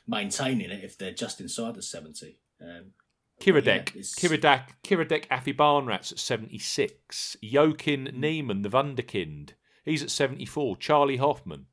[0.09, 2.41] maintaining it if they're just inside the 70.
[2.61, 2.93] Um,
[3.41, 7.37] Kiradech, Yeah, Kiradech, Kiradech Afi Barnrat's at 76.
[7.43, 9.51] Joaquin Niemann, the Wunderkind,
[9.85, 10.77] he's at 74.
[10.79, 11.67] Charley Hoffman,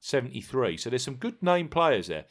[0.00, 0.76] 73.
[0.76, 2.24] So there's some good name players there.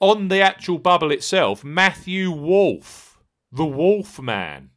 [0.00, 3.18] On the actual bubble itself, Matthew Wolff,
[3.50, 4.70] the Wolf Man.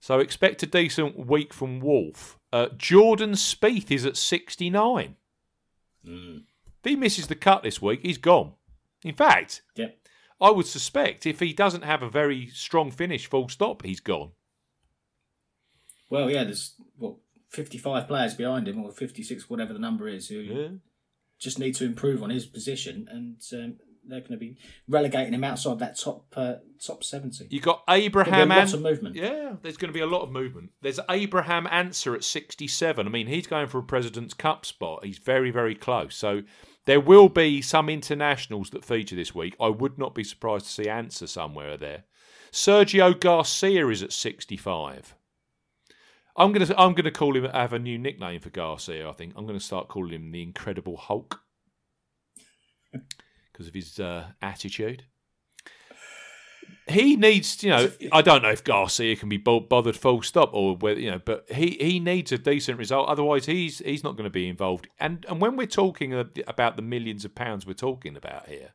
[0.00, 2.38] So expect a decent week from Wolff.
[2.52, 5.16] Uh, Jordan Spieth is at 69.
[6.06, 6.44] mm, If
[6.84, 8.52] he misses the cut this week, he's gone.
[9.04, 9.88] In fact, yeah.
[10.40, 14.32] I would suspect if he doesn't have a very strong finish, full stop, he's gone.
[16.10, 17.16] Well, yeah, there's, what,
[17.50, 20.68] 55 players behind him, or 56, whatever the number is, who Yeah.
[21.40, 25.44] just need to improve on his position, and um, they're going to be relegating him
[25.44, 27.46] outside that top uh, top 70.
[27.50, 28.50] You got Abraham.
[28.50, 29.16] lots An- movement.
[29.16, 30.70] yeah, there's going to be a lot of movement.
[30.82, 33.06] There's Abraham Ancer at 67.
[33.06, 35.04] I mean, he's going for a President's Cup spot.
[35.04, 36.14] He's very, very close.
[36.16, 36.42] So
[36.86, 39.56] there will be some internationals that feature this week.
[39.60, 42.04] I would not be surprised to see Ancer somewhere there.
[42.52, 45.14] Sergio Garcia is at 65.
[46.36, 49.08] I'm gonna I'm gonna call him have a new nickname for Garcia.
[49.08, 51.40] I think I'm gonna start calling him the Incredible Hulk
[52.92, 55.04] because of his uh, attitude.
[56.88, 60.76] He needs, you know, I don't know if Garcia can be bothered full stop or
[60.76, 63.08] whether you know, but he, he needs a decent result.
[63.08, 64.88] Otherwise, he's he's not going to be involved.
[64.98, 66.12] And and when we're talking
[66.46, 68.74] about the millions of pounds we're talking about here,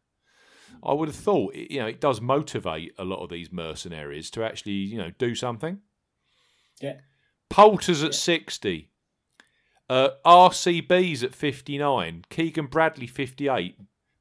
[0.83, 4.43] I would have thought you know it does motivate a lot of these mercenaries to
[4.43, 5.79] actually you know do something.
[6.81, 6.97] Yeah.
[7.49, 8.91] Poulter's at 60.
[9.89, 12.25] Uh, RCB's at 59.
[12.29, 13.75] Keegan Bradley, 58.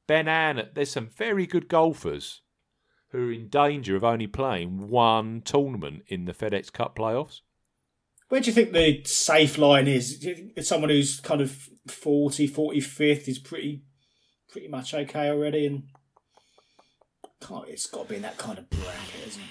[0.07, 2.41] Ben An, there's some very good golfers
[3.11, 7.41] who are in danger of only playing one tournament in the FedEx Cup playoffs.
[8.29, 10.23] Where do you think the safe line is?
[10.61, 13.81] Someone who's kind of 40, 45th is pretty
[14.51, 15.65] pretty much okay already?
[15.65, 15.83] And
[17.41, 19.49] can't, it's got to be in that kind of bracket, isn't it?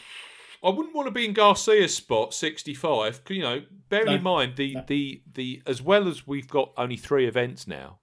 [0.62, 3.20] I wouldn't want to be in Garcia's spot, sixty-five.
[3.28, 4.84] You know, bearing in mind the, No.
[4.86, 8.00] the the as well as we've got only three events now.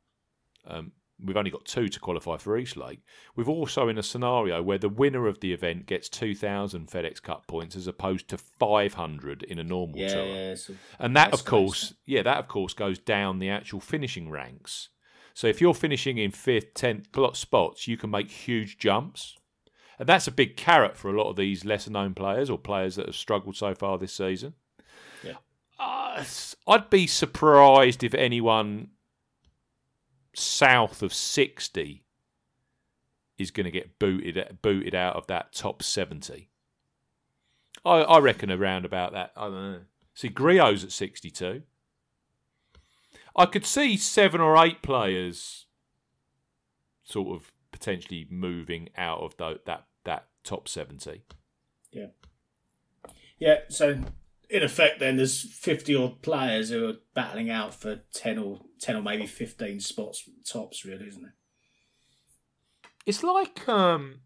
[0.66, 3.00] Um, we've only got two to qualify for East Lake.
[3.36, 7.48] We've also in a scenario where the winner of the event gets 2,000 FedEx Cup
[7.48, 10.26] points as opposed to 500 in a normal Yeah, tour.
[10.26, 10.56] yeah.
[10.56, 14.90] So And that, of course, yeah, that of course goes down the actual finishing ranks.
[15.34, 19.38] So if you're finishing in fifth, tenth pl- spots, you can make huge jumps,
[20.00, 23.06] and that's a big carrot for a lot of these lesser-known players or players that
[23.06, 24.54] have struggled so far this season.
[25.24, 25.34] Yeah.
[25.80, 26.24] Uh,
[26.68, 28.90] I'd be surprised if anyone
[30.36, 32.04] south of sixty
[33.38, 36.50] is going to get booted booted out of that top seventy.
[37.84, 39.32] I, I reckon around about that.
[39.36, 39.80] I don't know.
[40.14, 41.62] See, Griot's at 62.
[43.36, 45.66] I could see seven or eight players
[47.04, 51.24] sort of potentially moving out of tho- that, that top 70.
[51.92, 52.08] Yeah.
[53.38, 54.00] yeah, so
[54.50, 58.98] in effect, then there's 50 odd players who are battling out for 10 or 10
[58.98, 61.32] or maybe 15 spots tops, really, isn't it?
[63.08, 64.20] It's like um,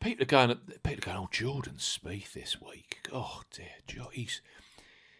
[0.00, 3.08] people are going, people are going, oh, Jordan Spieth this week.
[3.12, 4.04] Oh, dear.
[4.12, 4.40] He's,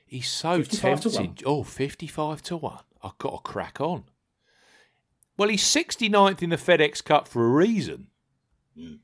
[0.07, 1.47] he's so 55 to tempting.
[1.47, 2.79] Oh, 55 to 1.
[3.03, 4.05] I've got to crack on.
[5.37, 8.07] Well, he's 69th in the FedEx Cup for a reason.
[8.79, 8.99] Mm.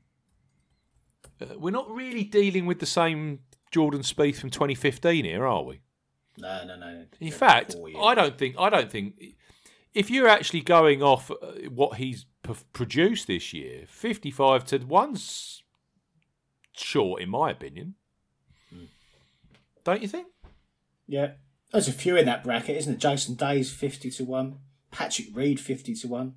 [1.41, 5.81] Uh, we're not really dealing with the same Jordan Spieth from 2015 here, are we?
[6.39, 7.05] No, no, no.
[7.19, 9.21] In fact, I don't think I don't think
[9.93, 12.25] if you're actually going off uh, what he's
[12.73, 15.63] produced this year, 55 to one's
[16.75, 17.95] short, in my opinion.
[18.69, 18.85] Hmm.
[19.83, 20.27] Don't you think?
[21.07, 21.31] Yeah,
[21.71, 22.99] there's a few in that bracket, isn't it?
[22.99, 24.59] Jason Day's fifty to one,
[24.91, 26.35] Patrick Reed fifty to one.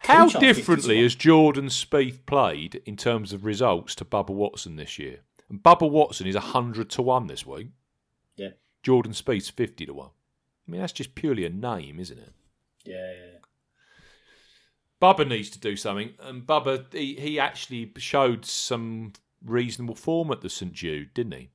[0.00, 4.30] How Kuchar 50 to differently has Jordan Spieth played in terms of results to Bubba
[4.30, 5.20] Watson this year?
[5.50, 7.68] And Bubba Watson is 100 to 1 this week.
[8.82, 10.06] Jordan Spieth's 50 to 1.
[10.08, 12.32] I mean, that's just purely a name, isn't it?
[12.84, 13.26] yeah, yeah.
[15.02, 20.42] Bubba needs to do something, and Bubba he, he actually showed some reasonable form at
[20.42, 21.50] the St Jude, didn't he?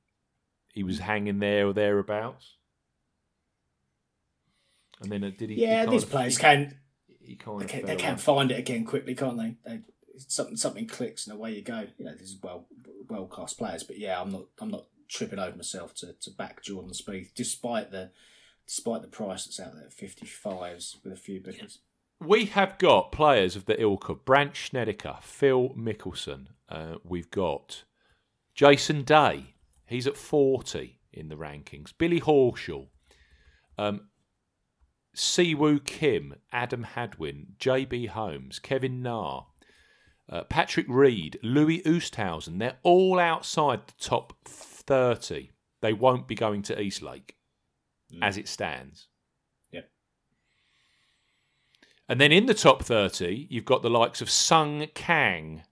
[0.74, 2.56] He was hanging there or thereabouts,
[5.00, 5.62] and then did he?
[5.62, 6.78] Yeah, he these of- players he- can
[7.20, 9.54] He kind they can, they can find it again quickly, can't they?
[9.64, 9.80] they
[10.18, 11.86] something something clicks and away you go.
[11.98, 12.66] You know, there's well
[13.08, 16.62] well class players, but yeah, I'm not I'm not tripping over myself to, to back
[16.62, 18.10] Jordan Spieth despite the
[18.66, 21.78] despite the price that's out there, fifty fives with a few bookers.
[22.20, 26.46] We have got players of the ilk of Brandt Snedeker, Phil Mickelson.
[26.68, 27.84] Uh, we've got
[28.54, 29.54] Jason Day.
[29.84, 31.92] He's at 40 in the rankings.
[31.96, 32.86] Billy Horschel.
[33.76, 34.08] Um,
[35.14, 39.42] Siwoo Kim, Adam Hadwin, JB Holmes, Kevin Na,
[40.28, 42.58] uh, Patrick Reed, Louis Oosthuizen.
[42.58, 44.34] They're all outside the top
[44.86, 45.50] 30.
[45.82, 47.36] They won't be going to Eastlake
[48.22, 49.08] as it stands.
[49.70, 49.82] Yeah.
[52.08, 55.62] And then in the top 30, you've got the likes of Sung Kang,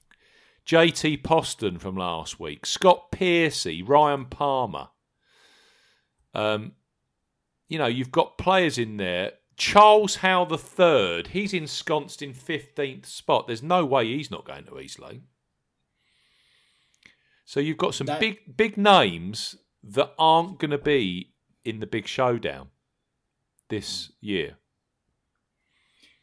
[0.66, 4.88] JT Poston from last week, Scott Piercy, Ryan Palmer.
[6.34, 6.72] Um,
[7.68, 9.32] you know, you've got players in there.
[9.56, 13.46] Charles Howell the third, he's ensconced in 15th spot.
[13.46, 15.22] There's no way he's not going to Eastlake.
[17.52, 21.34] So you've got some That- big big names that aren't going to be
[21.66, 22.70] in the big showdown
[23.68, 24.56] this year.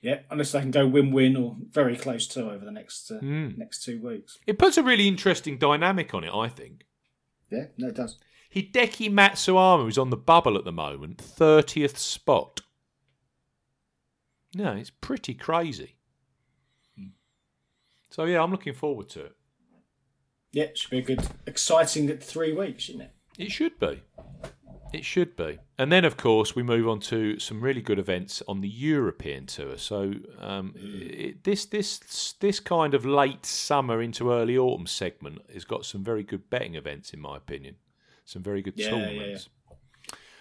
[0.02, 3.20] Yeah, unless they can go win win or very close to over the next uh,
[3.20, 3.60] Mm.
[3.60, 4.40] next two weeks.
[4.48, 6.88] It puts a really interesting dynamic on it, I think.
[7.52, 8.18] Yeah, no, it does.
[8.56, 12.62] Hideki Matsuyama is on the bubble at the moment, 30th spot.
[14.56, 15.98] No, it's pretty crazy.
[18.10, 19.36] So, yeah, I'm looking forward to it.
[20.52, 23.12] Yeah, it should be a good, exciting three weeks, shouldn't it?
[23.38, 24.02] It should be.
[24.92, 25.60] It should be.
[25.78, 29.46] And then, of course, we move on to some really good events on the European
[29.46, 29.78] tour.
[29.78, 35.64] So, um, it, this this this kind of late summer into early autumn segment has
[35.64, 37.76] got some very good betting events, in my opinion.
[38.26, 39.50] Some very good Yeah, yeah, tournaments.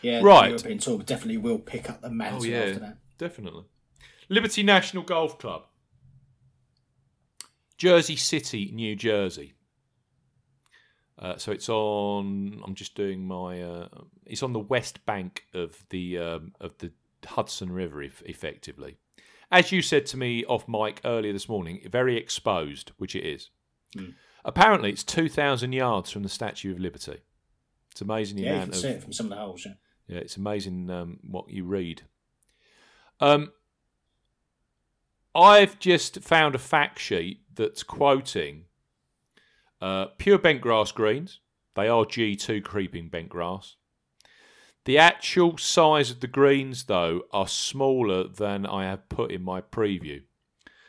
[0.00, 0.44] Yeah, Right.
[0.44, 2.58] The European Tour definitely will pick up the mantle Oh, yeah.
[2.60, 2.98] after that.
[3.18, 3.64] Definitely.
[4.30, 5.64] Liberty National Golf Club.
[7.76, 9.54] Jersey City, New Jersey.
[11.18, 12.62] Uh, so it's on.
[12.64, 13.60] I'm just doing my.
[13.60, 13.88] Uh,
[14.24, 16.92] it's on the west bank of the um, of the
[17.24, 18.96] Hudson River, if, effectively.
[19.50, 23.50] As you said to me off mic earlier this morning, very exposed, which it is.
[24.44, 27.22] Apparently, it's two thousand yards from the Statue of Liberty.
[27.90, 29.66] It's amazing Yeah, you can of see it from some of the holes.
[29.66, 29.72] Yeah.
[30.06, 32.02] yeah, it's amazing um, what you read.
[33.18, 33.50] Um,
[35.34, 38.66] I've just found a fact sheet that's quoting
[39.80, 41.40] uh, pure bent grass greens.
[41.74, 43.76] They are G2 creeping bent grass.
[44.84, 49.60] The actual size of the greens, though, are smaller than I have put in my
[49.60, 50.22] preview.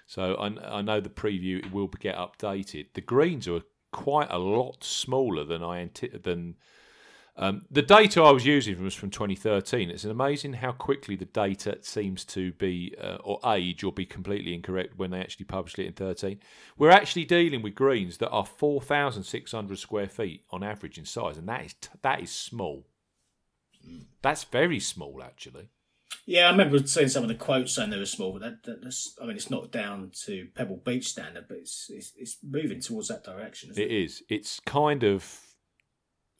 [0.08, 2.88] So I, I know the preview will get updated.
[2.93, 5.89] The greens are quite a lot smaller than I
[6.23, 6.56] than
[7.39, 9.89] um, the data I was using was from 2013.
[9.89, 14.54] It's amazing how quickly the data seems to be, uh, or age, or be completely
[14.54, 16.41] incorrect when they actually published it in 13.
[16.78, 21.47] We're actually dealing with greens that are 4,600 square feet on average in size, and
[21.47, 22.86] that is t- that is small.
[24.21, 25.69] That's very small, actually.
[26.25, 28.84] Yeah, I remember seeing some of the quotes saying they were small, but that, that,
[28.84, 32.82] that's, I mean, it's not down to Pebble Beach standard, but it's it's, it's moving
[32.82, 33.69] towards that direction.
[33.71, 34.04] Isn't It it?
[34.04, 34.23] is.
[34.28, 35.39] It's kind of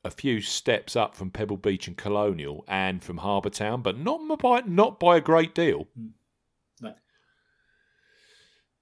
[0.04, 4.40] a few steps up from Pebble Beach and Colonial and from Harbour Town, but not
[4.40, 5.88] by not by a great deal.
[5.96, 6.08] Hmm.
[6.82, 6.94] No.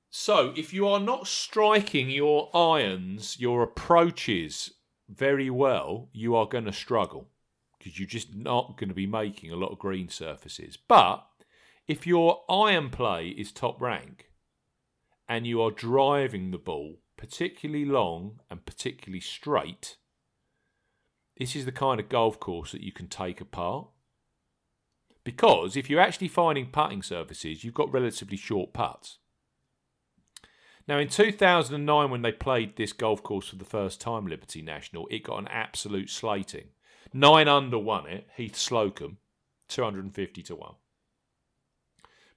[0.10, 4.74] So, if you are not striking your irons, your approaches
[5.10, 7.30] very well, you are going to struggle
[7.78, 10.78] because you're just not going to be making a lot of green surfaces.
[10.78, 11.26] But
[11.88, 14.30] if your iron play is top rank
[15.28, 19.98] and you are driving the ball particularly long and particularly straight,
[21.38, 23.88] this is the kind of golf course that you can take apart.
[25.24, 29.18] Because if you're actually finding putting surfaces, you've got relatively short putts.
[30.88, 35.06] Now, in 2009, when they played this golf course for the first time, Liberty National,
[35.12, 36.70] it got an absolute slating.
[37.14, 39.18] Nine under won it, Heath Slocum,
[39.68, 40.76] 250 to 1.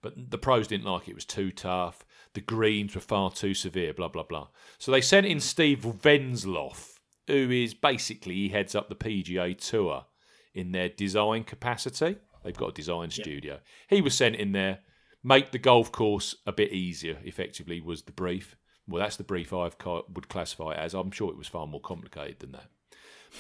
[0.03, 1.12] But the pros didn't like it.
[1.12, 2.05] It was too tough.
[2.34, 4.48] The greens were far too severe, blah, blah, blah.
[4.78, 6.89] So they sent in Steve Wenzloff,
[7.31, 10.07] who is basically, he heads up the PGA Tour
[10.55, 12.16] in their design capacity.
[12.43, 13.61] They've got a design studio.
[13.89, 14.81] He was sent in there,
[15.22, 18.57] make the golf course a bit easier, effectively, was the brief.
[18.89, 20.95] Well, that's the brief I would classify it as.
[20.95, 22.66] I'm sure it was far more complicated than that.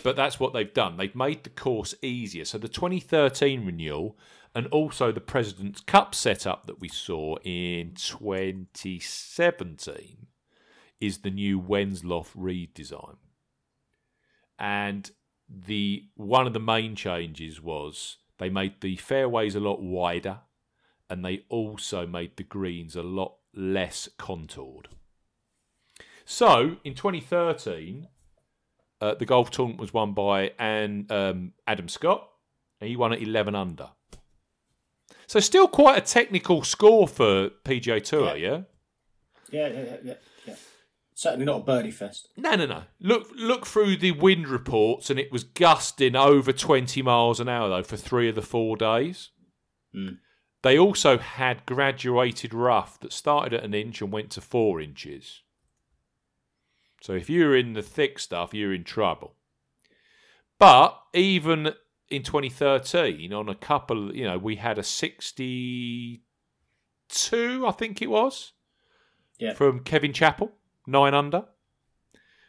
[0.04, 0.96] But that's what they've done.
[0.96, 2.44] They've made the course easier.
[2.44, 4.16] So the 2013 renewal
[4.54, 10.26] and also the President's Cup setup that we saw in 2017
[11.00, 13.16] is the new Wenzloff Reed design.
[14.60, 15.10] And
[15.48, 20.40] the one of the main changes was they made the fairways a lot wider
[21.08, 24.88] and they also made the greens a lot less contoured.
[26.24, 28.06] So in 2013,
[29.00, 32.28] uh, the golf tournament was won by and um, Adam Scott.
[32.80, 33.88] And he won at 11 under.
[35.26, 38.62] So still quite a technical score for PGA Tour, yeah.
[39.50, 40.14] Yeah, yeah, yeah, yeah.
[41.20, 42.28] Certainly not a birdie fest.
[42.34, 42.84] No, no, no.
[42.98, 47.68] Look, look through the wind reports, and it was gusting over 20 miles an hour
[47.68, 49.28] though for three of the four days.
[49.94, 50.16] Mm.
[50.62, 55.42] They also had graduated rough that started at an inch and went to four inches.
[57.02, 59.34] So if you're in the thick stuff, you're in trouble.
[60.58, 61.74] But even
[62.08, 68.52] in 2013, on a couple, you know, we had a 62, I think it was,
[69.38, 69.52] yeah.
[69.52, 70.52] from Kevin Chappell,
[70.86, 71.44] nine under.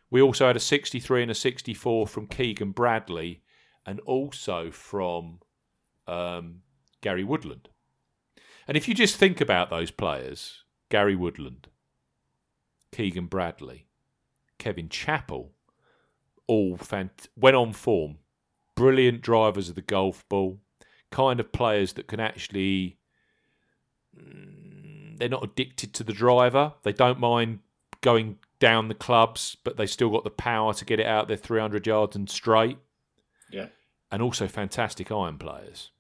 [0.09, 3.43] We also had a 63 and a 64 from Keegan Bradley,
[3.85, 5.39] and also from
[6.07, 6.61] um,
[7.01, 7.69] Gary Woodland.
[8.67, 11.67] And if you just think about those players, Gary Woodland,
[12.91, 13.87] Keegan Bradley,
[14.59, 15.53] Kevin Chappell,
[16.47, 18.17] all fant- went on form.
[18.75, 20.59] Brilliant drivers of the golf ball,
[21.09, 22.97] kind of players that can actually.
[24.17, 26.73] Mm, they're not addicted to the driver.
[26.83, 27.59] They don't mind
[28.01, 31.37] going down the clubs, but they still got the power to get it out there
[31.37, 32.77] 300 yards and straight.
[33.51, 33.67] Yeah.
[34.11, 35.91] And also fantastic iron players.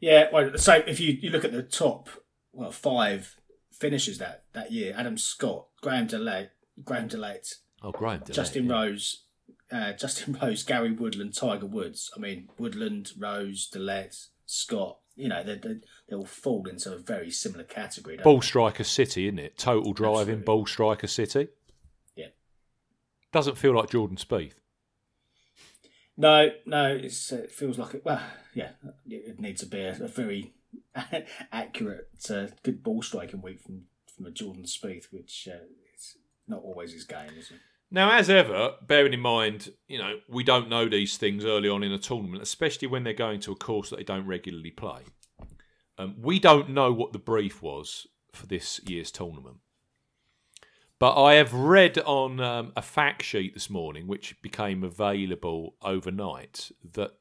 [0.00, 2.08] Yeah, well, so if you, you look at the top,
[2.52, 3.36] well, five
[3.72, 6.48] finishes that, that year Adam Scott, Graham DeLaet,
[6.84, 8.72] Graham DeLate, Oh, Graham DeLaet, Justin yeah.
[8.72, 9.22] Rose,
[9.70, 12.10] uh, Justin Rose, Gary Woodland, Tiger Woods.
[12.16, 14.98] I mean, Woodland, Rose, DeLette, Scott.
[15.16, 15.76] You know, they they
[16.08, 18.18] they all fall into a very similar category.
[18.18, 19.56] Ball striker city, isn't it?
[19.56, 20.44] Total driving Absolutely.
[20.44, 21.48] ball striker city.
[22.14, 22.28] Yeah.
[23.32, 24.54] Doesn't feel like Jordan Spieth.
[26.18, 28.04] No, no, it's, uh, it feels like it.
[28.04, 28.22] Well,
[28.54, 28.70] yeah,
[29.06, 30.54] it needs to be a, a very
[31.52, 33.84] accurate, uh, good ball striking week from
[34.16, 35.64] from a Jordan Spieth, which uh,
[35.94, 36.16] is
[36.48, 37.58] not always his game, is it?
[37.90, 41.84] Now, as ever, bearing in mind, you know, we don't know these things early on
[41.84, 45.02] in a tournament, especially when they're going to a course that they don't regularly play.
[45.96, 49.58] Um, we don't know what the brief was for this year's tournament.
[50.98, 56.70] But I have read on um, a fact sheet this morning, which became available overnight,
[56.92, 57.12] that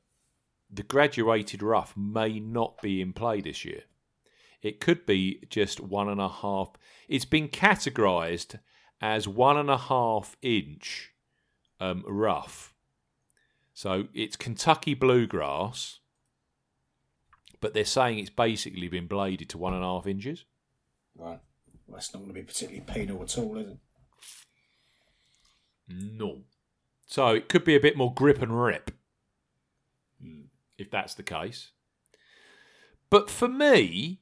[0.71, 3.83] the graduated rough may not be in play this year.
[4.61, 6.69] It could be just one and a half.
[7.07, 8.59] It's been categorised
[9.05, 11.13] as one and a half inch
[11.79, 12.73] um, rough.
[13.71, 15.99] So it's Kentucky bluegrass,
[17.61, 20.45] but they're saying it's basically been bladed to one and a half inches.
[21.15, 21.39] Right.
[21.85, 23.77] Well, that's not going to be particularly penal at all, is it?
[25.87, 26.41] No.
[27.05, 28.89] So it could be a bit more grip and rip,
[30.79, 31.69] if that's the case.
[33.11, 34.21] But for me,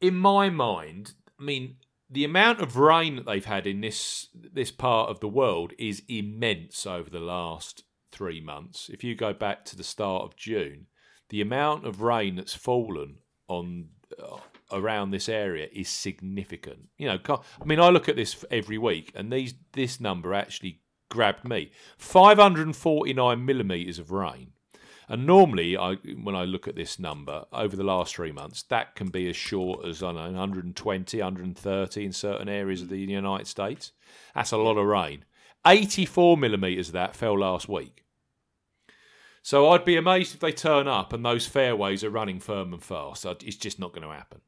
[0.00, 1.78] in my mind, I mean,
[2.10, 6.02] the amount of rain that they've had in this this part of the world is
[6.08, 8.88] immense over the last three months.
[8.92, 10.86] If you go back to the start of June,
[11.30, 13.16] the amount of rain that's fallen
[13.48, 13.88] on
[14.22, 14.36] uh,
[14.70, 16.88] around this area is significant.
[16.98, 20.80] You know, I mean, I look at this every week, and these this number actually
[21.10, 24.52] grabbed me: five hundred and forty nine millimeters of rain.
[25.08, 28.94] And normally, I when I look at this number over the last three months, that
[28.94, 33.06] can be as short as I don't know 120, 130 in certain areas of the
[33.06, 33.10] mm.
[33.10, 33.92] United States.
[34.34, 35.24] That's a lot of rain.
[35.66, 38.04] 84 millimeters of that fell last week.
[39.42, 42.82] So I'd be amazed if they turn up and those fairways are running firm and
[42.82, 43.26] fast.
[43.26, 44.40] It's just not going to happen.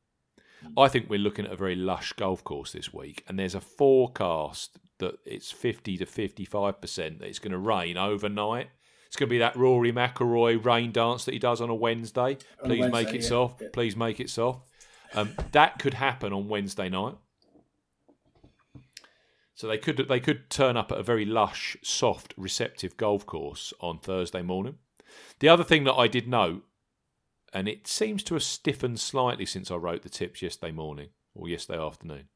[0.65, 0.83] Mm.
[0.83, 3.61] I think we're looking at a very lush golf course this week, and there's a
[3.61, 8.69] forecast that it's 50 to 55% that it's going to rain overnight.
[9.17, 12.37] It's going to be that Rory McIlroy rain dance that he does on a Wednesday.
[12.63, 13.63] On a Please make it yeah, soft.
[13.63, 13.69] yeah.
[13.73, 14.69] Please make it soft.
[15.15, 17.15] Um, that could happen on Wednesday night.
[19.55, 23.73] So they could they could turn up at a very lush, soft, receptive golf course
[23.81, 24.75] on Thursday morning.
[25.39, 26.65] The other thing that I did note,
[27.55, 31.49] and it seems to have stiffened slightly since I wrote the tips yesterday morning or
[31.49, 32.29] yesterday afternoon.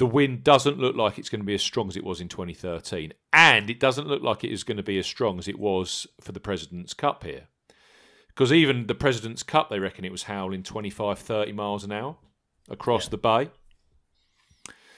[0.00, 2.28] The wind doesn't look like it's going to be as strong as it was in
[2.28, 5.58] 2013, and it doesn't look like it is going to be as strong as it
[5.58, 7.48] was for the President's Cup here.
[8.28, 12.16] Because even the President's Cup, they reckon it was howling 25, 30 miles an hour
[12.70, 13.10] across Yeah.
[13.10, 13.50] the bay.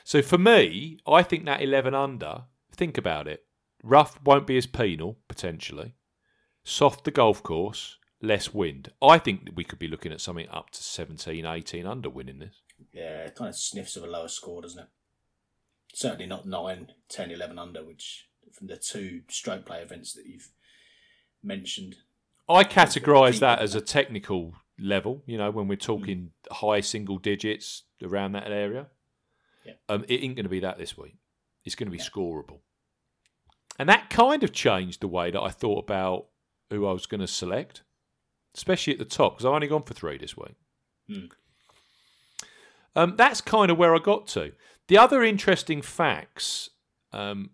[0.05, 3.45] So for me, I think that 11 under, think about it.
[3.83, 5.95] Rough won't be as penal, potentially.
[6.63, 8.93] Soft the golf course, less wind.
[9.03, 12.39] I think that we could be looking at something up to 17, 18 under winning
[12.39, 12.63] this.
[12.93, 14.89] Yeah, it kind of sniffs of a lower score, doesn't it?
[15.95, 20.51] Certainly not 9, 10, 11 under, which from the two stroke play events that you've
[21.43, 21.97] mentioned.
[22.49, 27.85] I categorise that as a technical level, you know, when we're talking high single digits
[28.03, 28.89] around that area.
[29.65, 29.75] Yeah.
[29.89, 31.17] Um, it ain't going to be that this week.
[31.65, 32.59] It's going to be scoreable.
[33.79, 36.27] And that kind of changed the way that I thought about
[36.71, 37.83] who I was going to select,
[38.55, 40.57] especially at the top, because I've only gone for three this week.
[41.09, 41.27] Hmm.
[42.95, 44.53] Um, that's kind of where I got to.
[44.89, 46.71] The other interesting facts
[47.13, 47.51] um,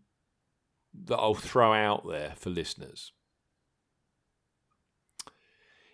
[1.05, 3.13] that I'll throw out there for listeners.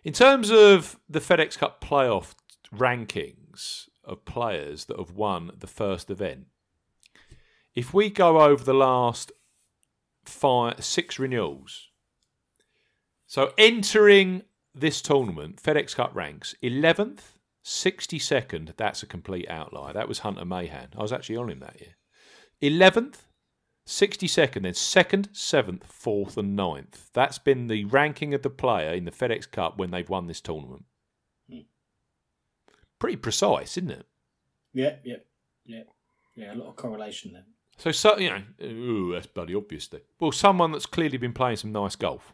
[0.02, 2.34] In terms of the FedEx Cup playoff
[2.74, 6.46] rankings of players that have won the first event,
[7.74, 9.32] if we go over the last
[10.24, 11.88] five, six renewals,
[13.26, 14.42] so entering
[14.74, 17.33] this tournament, FedEx Cup ranks 11th,
[17.64, 18.76] 62nd.
[18.76, 19.92] That's a complete outlier.
[19.92, 20.88] That was Hunter Mahan.
[20.96, 21.96] I was actually on him that year.
[22.62, 23.16] 11th,
[23.86, 27.10] 62nd, then 2nd, 7th, 4th, and 9th.
[27.12, 30.40] That's been the ranking of the player in the FedEx Cup when they've won this
[30.40, 30.84] tournament.
[31.50, 31.60] Hmm.
[32.98, 34.06] Pretty precise, isn't it?
[34.72, 35.16] Yeah, yeah,
[35.64, 35.82] yeah.
[36.36, 37.44] Yeah, a lot of correlation there.
[37.78, 39.88] So, so you know, ooh, that's bloody obvious.
[40.20, 42.33] Well, someone that's clearly been playing some nice golf.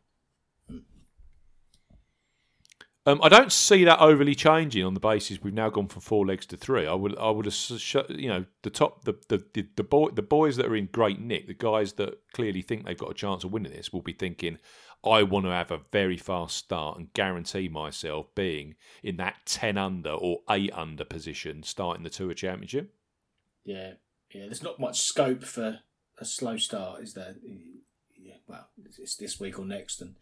[3.06, 6.26] Um, I don't see that overly changing on the basis we've now gone from four
[6.26, 6.86] legs to three.
[6.86, 7.46] I would, I would
[8.10, 11.18] you know, the top, the the the, the boy, the boys that are in great
[11.18, 14.12] nick, the guys that clearly think they've got a chance of winning this, will be
[14.12, 14.58] thinking,
[15.02, 19.78] I want to have a very fast start and guarantee myself being in that ten
[19.78, 22.94] under or eight under position starting the tour championship.
[23.64, 23.92] Yeah,
[24.30, 24.44] yeah.
[24.44, 25.80] There's not much scope for
[26.18, 27.34] a slow start, is there?
[28.14, 30.16] Yeah, well, it's this week or next, and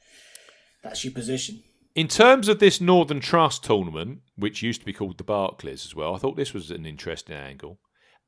[0.85, 1.65] that's your position.
[1.99, 5.97] In terms of this Northern Trust tournament, which used to be called the Barclays as
[5.97, 7.81] well, I thought this was an interesting angle.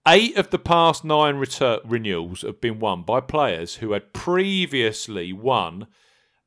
[0.08, 5.32] Eight of the past nine retur- renewals have been won by players who had previously
[5.32, 5.86] won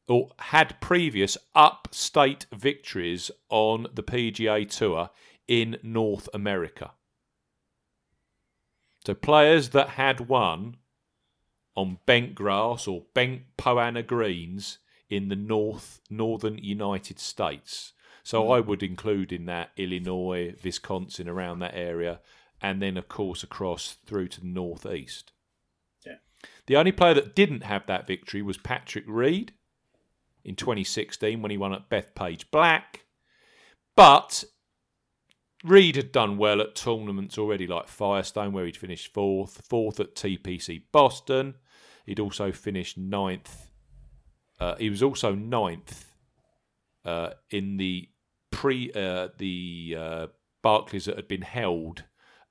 [0.10, 5.10] or had previous upstate victories on the PGA Tour
[5.48, 6.92] in North America.
[9.06, 10.76] So players that had won
[11.74, 14.80] on bent grass or bent Poana greens
[15.14, 17.94] in the north northern United States.
[18.24, 18.52] So mm-hmm.
[18.54, 22.20] I would include in that Illinois, Wisconsin, around that area,
[22.62, 25.32] and then of course across through to the northeast.
[26.06, 26.16] Yeah.
[26.66, 29.54] The only player that didn't have that victory was Patrick Reed
[30.44, 33.06] in 2016 when he won at Bethpage Black.
[33.96, 34.46] But
[35.64, 40.16] Reed had done well at tournaments already, like Firestone, where he'd finished fourth, fourth at
[40.16, 41.56] TPC Boston.
[42.06, 43.70] He'd also finished ninth.
[44.64, 46.06] Uh, he was also ninth
[47.04, 48.08] uh, in the
[48.50, 50.28] pre uh, the uh,
[50.62, 52.06] Barclays that had been held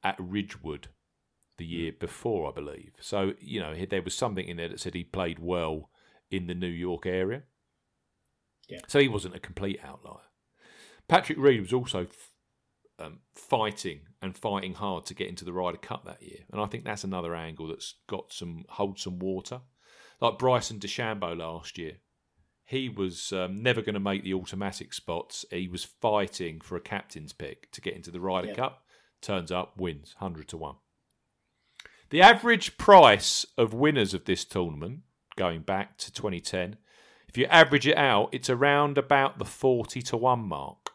[0.04, 0.88] at Ridgewood
[1.56, 2.92] the year before, I believe.
[3.00, 5.88] So you know there was something in there that said he played well
[6.30, 7.44] in the New York area.
[8.68, 8.80] Yeah.
[8.88, 10.28] So he wasn't a complete outlier.
[11.08, 12.30] Patrick Reed was also f-
[12.98, 16.66] um, fighting and fighting hard to get into the Ryder Cup that year, and I
[16.66, 19.62] think that's another angle that's got some hold some water.
[20.22, 21.94] Like Bryson DeChambeau last year,
[22.64, 25.44] he was um, never going to make the automatic spots.
[25.50, 28.54] He was fighting for a captain's pick to get into the Ryder Yeah.
[28.54, 28.84] Cup.
[29.20, 30.76] Turns up, wins hundred to one.
[32.10, 35.00] The average price of winners of this tournament,
[35.36, 36.76] going back to 2010,
[37.28, 40.90] if you average it out, it's around about the 40 to 1 mark.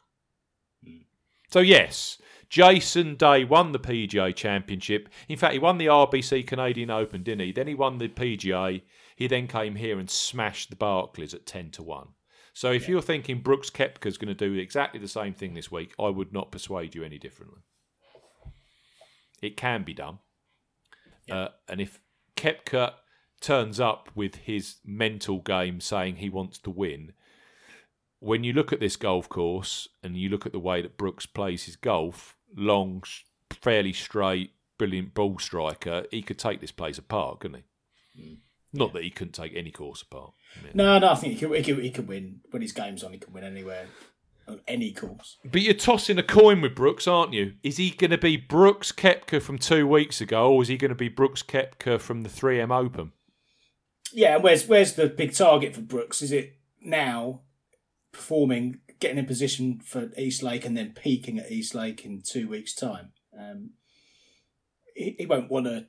[1.49, 5.09] So, yes, Jason Day won the PGA Championship.
[5.27, 7.51] In fact, he won the RBC Canadian Open, didn't he?
[7.51, 8.81] Then he won the PGA.
[9.17, 12.09] He then came here and smashed the Barclays at 10 to 1.
[12.53, 15.95] So, if you're thinking Brooks Koepka's going to do exactly the same thing this week,
[15.99, 17.61] I would not persuade you any differently.
[19.41, 20.19] It can be done.
[21.29, 21.99] Uh, and if
[22.35, 22.93] Koepka
[23.41, 27.13] turns up with his mental game saying he wants to win,
[28.19, 31.25] when you look at this golf course and you look at the way that Brooks
[31.25, 33.01] plays his golf, long,
[33.49, 37.63] fairly straight, brilliant ball striker, he could take this place apart, couldn't
[38.15, 38.21] he?
[38.21, 38.37] Mm.
[38.73, 40.33] Not that he couldn't take any course apart.
[40.63, 43.03] Mean- No, no, I think he could, he could, he could win when his game's
[43.03, 43.13] on.
[43.13, 43.87] He can win anywhere
[44.47, 45.37] on any course.
[45.43, 47.53] But you're tossing a coin with Brooks, aren't you?
[47.63, 50.89] Is he going to be Brooks Koepka from two weeks ago, or is he going
[50.89, 53.11] to be Brooks Koepka from the 3M Open?
[54.13, 56.21] Yeah, and where's where's the big target for Brooks?
[56.21, 57.41] Is it now
[58.13, 62.47] performing, getting in position for East Lake, and then peaking at East Lake in two
[62.47, 63.11] weeks' time?
[63.37, 63.71] Um,
[64.95, 65.87] he, he won't want to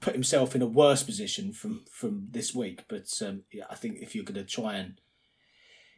[0.00, 2.84] put himself in a worse position from from this week.
[2.88, 5.00] But um, yeah, I think if you're going to try and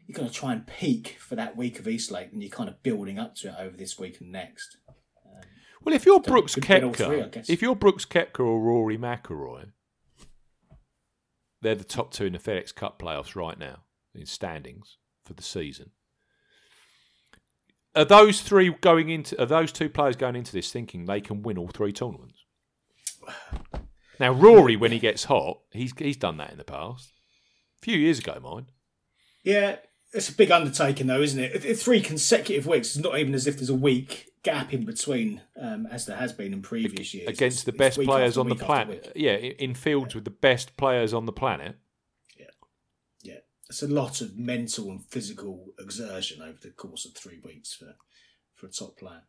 [0.07, 2.69] you're going to try and peak for that week of East Lake, then you're kind
[2.69, 4.77] of building up to it over this week and next.
[5.83, 9.73] Well, if you're Brooks three, Koepka, if you're Brooks Koepka or Rory McIlroy,
[11.63, 13.85] they're the top two in the FedEx Cup playoffs right now
[14.15, 15.91] in standings for the season.
[17.95, 19.41] Are those three going into?
[19.41, 22.40] Are those two players going into this thinking they can win all three tournaments?
[24.21, 27.11] Now, Rory, when he gets hot, he's he's done that in the past.
[27.83, 28.67] A few years ago, mind.
[29.43, 29.77] Yeah,
[30.13, 31.75] it's a big undertaking, though, isn't it?
[31.79, 32.89] Three consecutive weeks.
[32.89, 36.33] It's not even as if there's a week gap in between, um, as there has
[36.35, 37.29] been in previous years.
[37.29, 39.11] against It's- the best players on the planet.
[39.17, 41.77] Yeah, in in fields with the best players on the planet.
[42.39, 42.51] Yeah.
[43.23, 43.39] Yeah,
[43.71, 47.97] it's a lot of mental and physical exertion over the course of three weeks for
[48.55, 49.23] for a top player.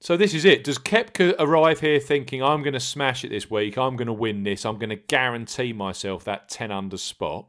[0.00, 0.62] So this is it.
[0.62, 3.76] Does Koepka arrive here thinking I'm going to smash it this week?
[3.76, 4.64] I'm going to win this.
[4.64, 7.48] I'm going to guarantee myself that ten under spot,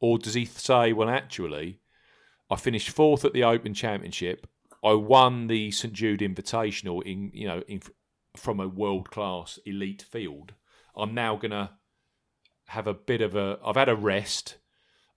[0.00, 1.80] or does he say, well, actually,
[2.50, 4.46] I finished fourth at the Open Championship.
[4.84, 7.80] I won the St Jude Invitational in you know in,
[8.36, 10.52] from a world class elite field.
[10.96, 11.70] I'm now going to
[12.68, 13.58] have a bit of a.
[13.64, 14.58] I've had a rest.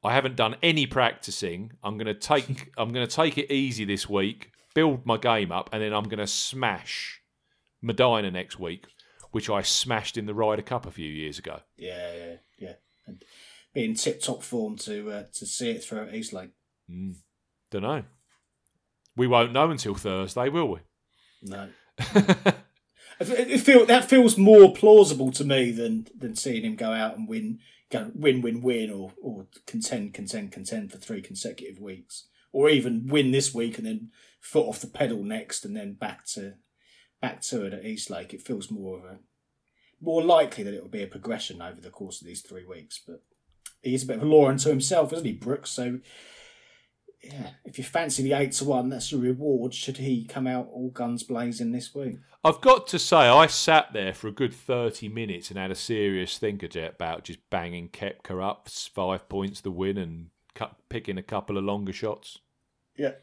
[0.04, 1.74] I haven't done any practicing.
[1.84, 2.72] I'm going to take.
[2.76, 4.52] I'm going to take it easy this week.
[4.78, 7.24] Build my game up, and then I'm going to smash
[7.84, 8.86] Medinah next week,
[9.32, 11.62] which I smashed in the Ryder Cup a few years ago.
[11.76, 12.74] Yeah, yeah, yeah.
[13.08, 13.26] And
[13.74, 16.52] be in tip top form to uh, to see it through East Lake.
[16.88, 18.04] Don't know.
[19.16, 20.80] We won't know until Thursday, will we?
[21.42, 21.70] No.
[23.20, 27.18] It it feel that feels more plausible to me than than seeing him go out
[27.18, 27.58] and win,
[27.90, 33.08] go win, win, win, or or contend, contend, contend for three consecutive weeks, or even
[33.08, 36.54] win this week and then foot off the pedal next, and then back to
[37.22, 38.34] back to it at East Lake.
[38.34, 39.20] It feels more of a
[40.00, 43.02] more likely that it will be a progression over the course of these three weeks.
[43.06, 43.24] But
[43.82, 45.72] he's a bit of a law unto himself, isn't he, Brooks?
[45.72, 46.00] So.
[47.24, 49.74] Yeah, if you fancy the eight to one, that's your reward.
[49.74, 52.18] Should he come out all guns blazing this week?
[52.44, 55.76] I've got to say, I sat there for a good 30 minutes and had a
[55.76, 60.30] serious think about just banging Koepka up five points the win and
[60.90, 62.40] picking a couple of longer shots.
[62.96, 63.14] Yeah.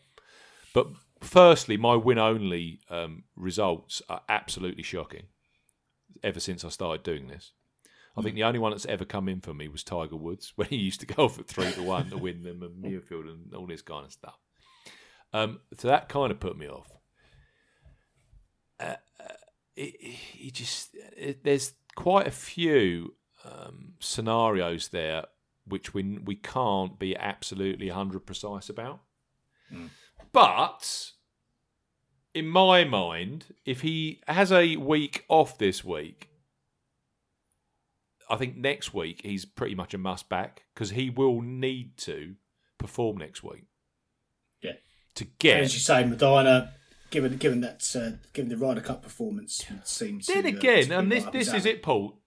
[0.74, 0.88] But
[1.22, 5.28] firstly, my win only um, results are absolutely shocking
[6.22, 7.52] ever since I started doing this.
[8.16, 10.68] I think the only one that's ever come in for me was Tiger Woods when
[10.68, 13.66] he used to go for three to one to win them and Muirfield and all
[13.66, 14.38] this kind of stuff.
[15.32, 16.92] Um, so that kind of put me off.
[18.78, 19.32] Uh, uh,
[19.74, 19.94] it,
[20.38, 23.14] it just it, there's quite a few
[23.44, 25.24] um, scenarios there
[25.66, 29.00] which we we can't be absolutely hundred precise about.
[30.34, 31.12] But
[32.34, 36.28] in my mind, if he has a week off this week,
[38.28, 42.34] I think next week he's pretty much a must back because he will need to
[42.78, 43.66] perform next week.
[44.60, 44.72] Yeah.
[45.14, 46.72] To get as you say, Medinah,
[47.10, 50.32] given given that uh, given the Ryder Cup performance, would seem to.
[50.32, 52.18] then uh, again, to and this this is it, Paul.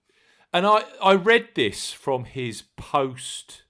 [0.54, 3.64] And I I read this from his post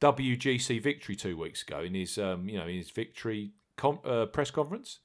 [0.00, 4.26] WGC victory two weeks ago in his um you know in his victory com- uh,
[4.26, 5.00] press conference.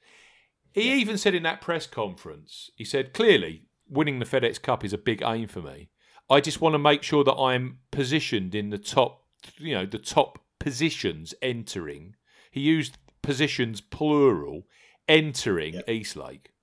[0.74, 4.94] He even said in that press conference, he said clearly winning the FedEx Cup is
[4.94, 5.89] a big aim for me.
[6.30, 9.26] I just want to make sure that I'm positioned in the top,
[9.58, 12.16] you know, the top positions entering.
[12.52, 14.66] He used positions plural
[15.10, 16.54] entering East Lake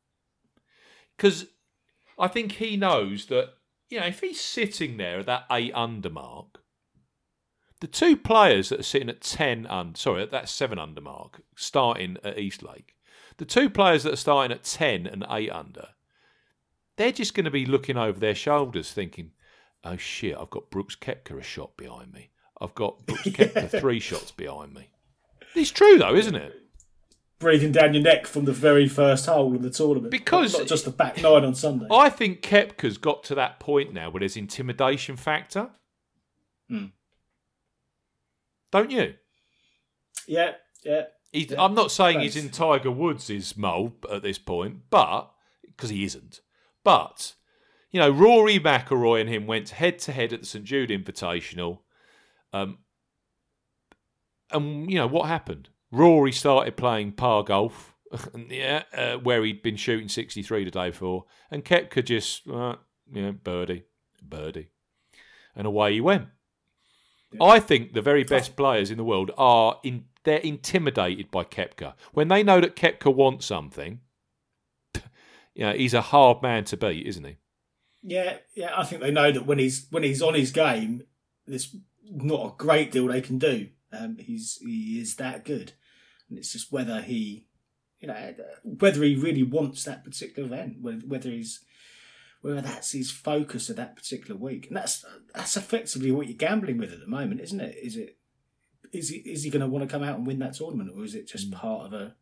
[1.17, 1.47] because
[2.19, 3.51] I think he knows that
[3.91, 6.58] you know if he's sitting there at that eight under mark,
[7.81, 11.41] the two players that are sitting at ten under, sorry, at that seven under mark,
[11.57, 12.95] starting at East Lake,
[13.37, 15.89] the two players that are starting at ten and eight under,
[16.97, 19.31] they're just going to be looking over their shoulders, thinking,
[19.85, 22.31] "Oh shit, I've got Brooks Koepka a shot behind me.
[22.61, 24.89] I've got Brooks Koepka three shots behind me."
[25.55, 26.55] It's true though, isn't it?
[27.39, 30.69] breathing down your neck from the very first hole of the tournament, Because- not, not
[30.69, 31.87] just the back nine on Sunday.
[31.89, 35.71] I think Koepka's got to that point now where there's intimidation factor.
[36.69, 36.87] Hmm.
[38.71, 39.15] Don't you?
[40.27, 40.53] Yeah,
[40.85, 41.05] yeah.
[41.33, 45.31] He's, Yeah, I'm not saying he's in Tiger Woods' mould at this point, but
[45.63, 46.41] because he isn't.
[46.85, 47.35] But
[47.91, 51.81] you know, Rory McIlroy and him went head to head at the St Jude Invitational.
[52.53, 52.79] Um,
[54.51, 55.69] and you know what happened?
[55.91, 57.95] Rory started playing par golf,
[58.49, 62.77] yeah, uh, where he'd been shooting 63 the day before, and Koepka just, uh,
[63.13, 63.85] you know, birdie,
[64.23, 64.69] birdie,
[65.55, 66.29] and away he went.
[67.33, 67.45] Yeah.
[67.45, 70.05] I think the very best players in the world are in.
[70.25, 74.01] They're intimidated by Koepka when they know that Koepka wants something.
[75.55, 77.37] You know, he's a hard man to beat, isn't he?
[78.05, 78.71] Yeah, yeah.
[78.77, 81.03] I think they know that when he's when he's on his game,
[81.49, 81.75] there's
[82.09, 83.69] not a great deal they can do.
[83.93, 85.73] Um, he's he is that good,
[86.29, 87.47] and it's just whether he,
[87.99, 91.65] you know, whether he really wants that particular event, whether he's
[92.41, 96.79] whether that's his focus of that particular week, and that's that's effectively what you're gambling
[96.79, 97.77] with at the moment, isn't it?
[97.83, 98.17] Is it
[98.93, 101.05] is he is he going to want to come out and win that tournament, or
[101.05, 101.55] is it just mm.
[101.55, 102.15] part of a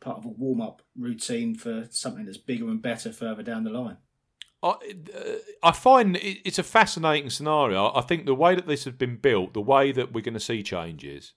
[0.00, 3.70] part of a warm up routine for something that's bigger and better further down the
[3.70, 3.98] line?
[4.62, 5.32] I, uh,
[5.62, 7.92] I find it's a fascinating scenario.
[7.94, 10.40] I think the way that this has been built, the way that we're going to
[10.40, 11.32] see changes,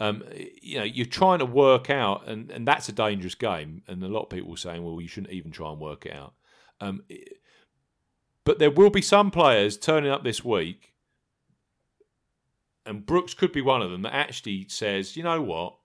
[0.00, 0.22] um,
[0.60, 3.82] you know, you're trying to work out, and, and that's a dangerous game.
[3.88, 6.12] And a lot of people are saying, well, you shouldn't even try and work it
[6.12, 6.34] out.
[6.80, 7.02] Um,
[8.44, 10.94] but there will be some players turning up this week,
[12.86, 15.76] and Brooks could be one of them that actually says, you know what,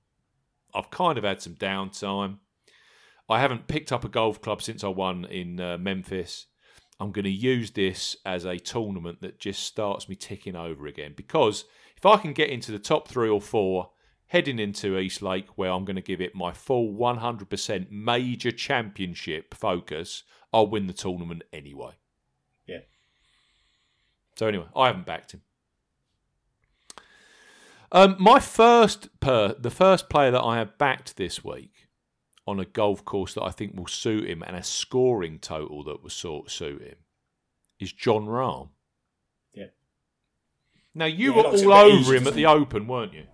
[0.73, 2.37] I've kind of had some downtime.
[3.29, 6.47] I haven't picked up a golf club since I won in uh, Memphis.
[6.99, 11.13] I'm going to use this as a tournament that just starts me ticking over again.
[11.15, 11.65] Because
[11.97, 13.89] if I can get into the top three or four
[14.33, 19.53] heading into East Lake, where I'm going to give it my full 100% major championship
[19.53, 21.91] focus, I'll win the tournament anyway.
[22.65, 22.79] Yeah.
[24.35, 25.41] So, anyway, I haven't backed him.
[27.91, 31.89] Um, my first per the first player that I have backed this week
[32.47, 36.01] on a golf course that I think will suit him and a scoring total that
[36.01, 36.95] will sort suit him
[37.79, 38.69] is Jon Rahm.
[39.53, 39.67] Yeah.
[40.95, 43.25] Now you yeah, were all over him at the Open, weren't you?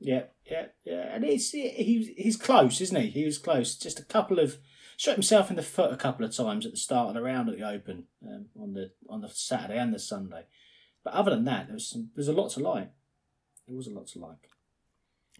[0.00, 1.14] Yeah, yeah, yeah.
[1.14, 3.08] And he's he, he's close, isn't he?
[3.08, 3.74] He was close.
[3.74, 4.58] Just a couple of
[4.96, 7.48] shot himself in the foot a couple of times at the start of the round
[7.48, 10.44] at the Open um, on the on the Saturday and the Sunday.
[11.04, 12.90] But other than that, there was some, there's a lot to like.
[13.66, 14.50] There was a lot to like.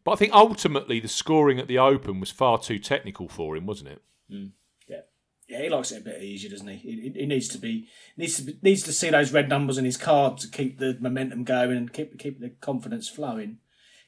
[0.04, 3.66] But I think ultimately the scoring at the Open was far too technical for him,
[3.66, 4.02] wasn't it?
[4.32, 4.50] Mm.
[4.86, 5.00] Yeah,
[5.48, 6.76] yeah, he likes it a bit easier, doesn't he?
[6.76, 9.84] He, he needs to be needs to be, needs to see those red numbers in
[9.84, 13.59] his card to keep the momentum going and keep keep the confidence flowing,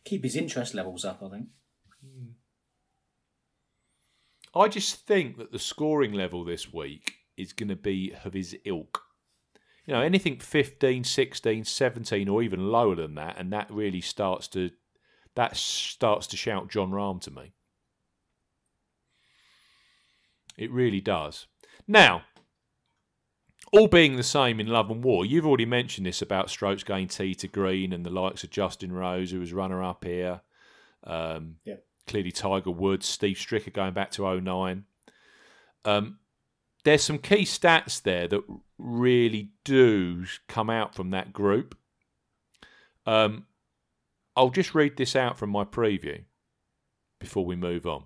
[0.04, 1.22] keep his interest levels up.
[1.22, 1.48] I think.
[2.04, 2.32] Mm.
[4.54, 8.56] I just think that the scoring level this week is going to be of his
[8.64, 9.02] ilk.
[9.86, 14.48] You know, anything 15, 16, 17, or even lower than that, and that really starts
[14.48, 14.70] to
[15.36, 17.52] that starts to shout Jon Rahm to me.
[20.56, 21.46] It really does.
[21.86, 22.22] Now,
[23.72, 27.08] all being the same in love and war, you've already mentioned this about strokes going
[27.08, 30.40] tee to green and the likes of Justin Rose, who was runner up here.
[31.04, 31.76] Um, yeah.
[32.06, 34.84] Clearly, Tiger Woods, Steve Stricker going back to 09.
[35.84, 36.18] Um,
[36.84, 38.42] there's some key stats there that
[38.78, 41.76] really do come out from that group.
[43.06, 43.46] Um,
[44.34, 46.24] I'll just read this out from my preview
[47.20, 48.04] before we move on.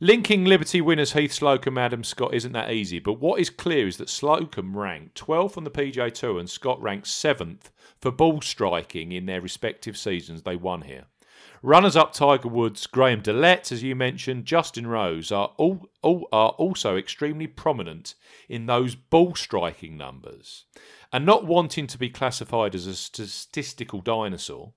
[0.00, 3.96] Linking Liberty winners Heath Slocum Adam Scott isn't that easy, but what is clear is
[3.98, 7.70] that Slocum ranked 12th on the PGA Tour and Scott ranked 7th
[8.00, 11.04] for ball striking in their respective seasons they won here.
[11.62, 16.50] Runners up Tiger Woods, Graham DeLaet, as you mentioned, Justin Rose are all, all, are
[16.50, 18.16] also extremely prominent
[18.48, 20.64] in those ball striking numbers.
[21.12, 24.74] And not wanting to be classified as a statistical dinosaur,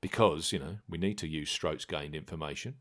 [0.00, 2.76] because, you know, we need to use strokes gained information.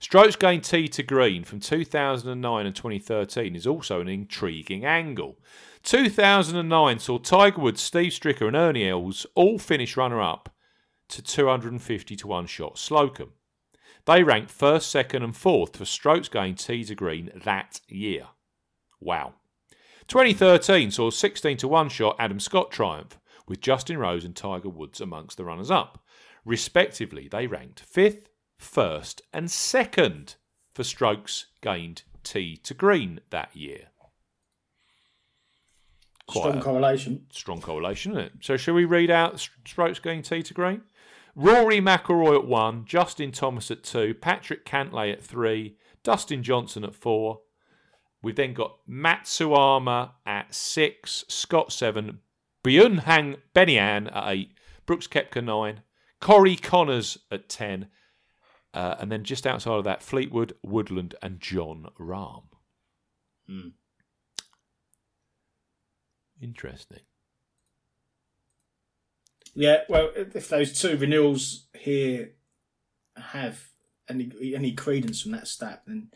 [0.00, 5.38] Strokes gained tee to green from 2009 and 2013 is also an intriguing angle.
[5.82, 10.54] 2009 saw Tiger Woods, Steve Stricker, and Ernie Els all finish runner up
[11.08, 13.32] to 250 to 1 shot Slocum.
[14.06, 18.28] They ranked first, second, and fourth for strokes gained tee to green that year.
[19.00, 19.34] Wow.
[20.08, 23.18] 2013 saw 16 to 1 shot Adam Scott triumph,
[23.48, 26.02] with Justin Rose and Tiger Woods amongst the runners up.
[26.44, 28.28] Respectively, they ranked fifth,
[28.58, 30.36] first, and second
[30.74, 33.88] for strokes gained tee to green that year.
[36.26, 37.26] Quite strong correlation.
[37.30, 38.32] Strong correlation, isn't it?
[38.40, 40.82] So, shall we read out strokes gained tee to green?
[41.36, 46.94] Rory McIlroy at one, Justin Thomas at two, Patrick Cantlay at three, Dustin Johnson at
[46.94, 47.40] four.
[48.22, 52.20] We've then got Matsuyama at six, Scott seven,
[52.64, 54.52] Byeonhan Ben An at eight,
[54.86, 55.82] Brooks Koepka nine,
[56.20, 57.88] Corey Conners at 10.
[58.74, 62.42] Uh, and then just outside of that, Fleetwood, Woodland, and Jon Rahm.
[63.46, 63.68] Hmm.
[66.42, 67.00] Interesting.
[69.54, 72.32] Yeah, well, if those two renewals here
[73.16, 73.68] have
[74.08, 76.08] any any credence from that stat, then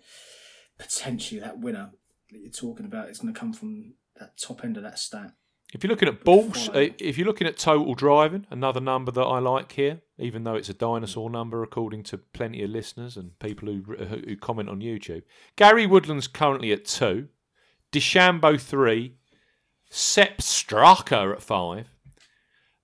[0.78, 1.92] potentially that winner
[2.32, 5.32] that you're talking about is going to come from that top end of that stat.
[5.74, 9.20] If you're looking at balls, uh, if you're looking at total driving, another number that
[9.20, 13.38] I like here, even though it's a dinosaur number according to plenty of listeners and
[13.38, 15.24] people who who, comment on YouTube,
[15.56, 17.28] Gary Woodland's currently at two,
[17.92, 19.16] DeChambeau three,
[19.90, 21.90] Sepp Straka at five,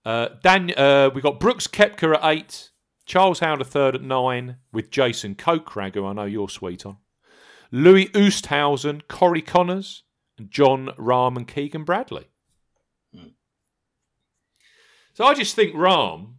[0.04, 2.70] uh, Dan, uh, we got Brooks Koepka at eight,
[3.06, 6.98] Charles Howell a third at nine, with Jason Kokrak, who I know you're sweet on,
[7.72, 10.02] Louis Oosthuizen, Corey Conners,
[10.36, 12.28] and Jon Rahm and Keegan Bradley.
[15.14, 16.34] So I just think Rahm,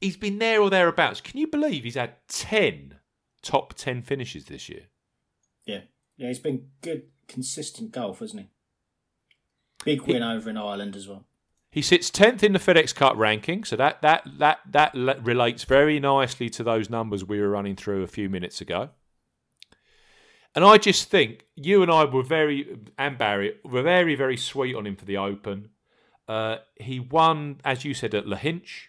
[0.00, 1.20] he's been there or thereabouts.
[1.20, 2.96] Can you believe he's had 10
[3.42, 4.84] top 10 finishes this year?
[5.66, 5.82] Yeah,
[6.16, 8.48] yeah, he's been good, consistent golf, hasn't he?
[9.84, 11.26] Big win over in Ireland as well.
[11.70, 15.98] He sits 10th in the FedEx Cup ranking, so that, that, that, that relates very
[15.98, 18.90] nicely to those numbers we were running through a few minutes ago.
[20.54, 24.76] And I just think you and I were very, and Barry, were very, very sweet
[24.76, 25.70] on him for the Open.
[26.28, 28.88] Uh, he won, as you said, at Lahinch.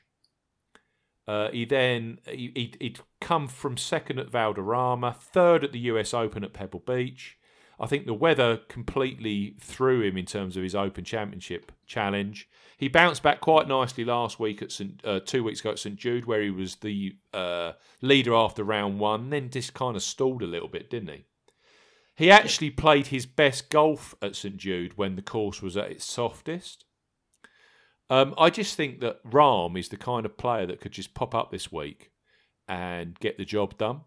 [1.27, 6.13] Uh, he then he, he'd, he'd come from second at Valderrama, third at the US
[6.13, 7.37] Open at Pebble Beach.
[7.79, 12.47] I think the weather completely threw him in terms of his Open Championship challenge.
[12.77, 15.95] He bounced back quite nicely last week at St, uh, two weeks ago at St
[15.95, 19.29] Jude, where he was the uh, leader after round one.
[19.29, 21.25] Then just kind of stalled a little bit, didn't he?
[22.15, 26.05] He actually played his best golf at St Jude when the course was at its
[26.05, 26.84] softest.
[28.09, 31.33] Um, I just think that Rahm is the kind of player that could just pop
[31.33, 32.11] up this week
[32.67, 34.01] and get the job done.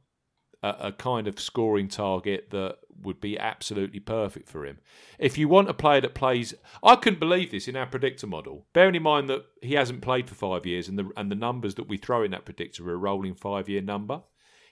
[0.62, 4.78] A, a kind of scoring target that would be absolutely perfect for him.
[5.18, 8.66] If you want a player that plays, I couldn't believe this in our predictor model.
[8.72, 11.76] Bearing in mind that he hasn't played for five years, and the and the numbers
[11.76, 14.22] that we throw in that predictor are a rolling five year number.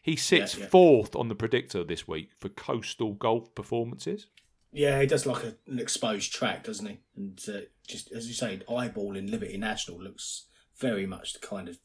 [0.03, 0.69] He sits Yeah, yeah.
[0.71, 4.27] fourth on the predictor this week for coastal golf performances.
[4.73, 6.99] Yeah, he does like a, an exposed track, doesn't he?
[7.17, 10.47] And uh, just as you say, eyeballing Liberty National looks
[10.79, 11.79] very much the kind of,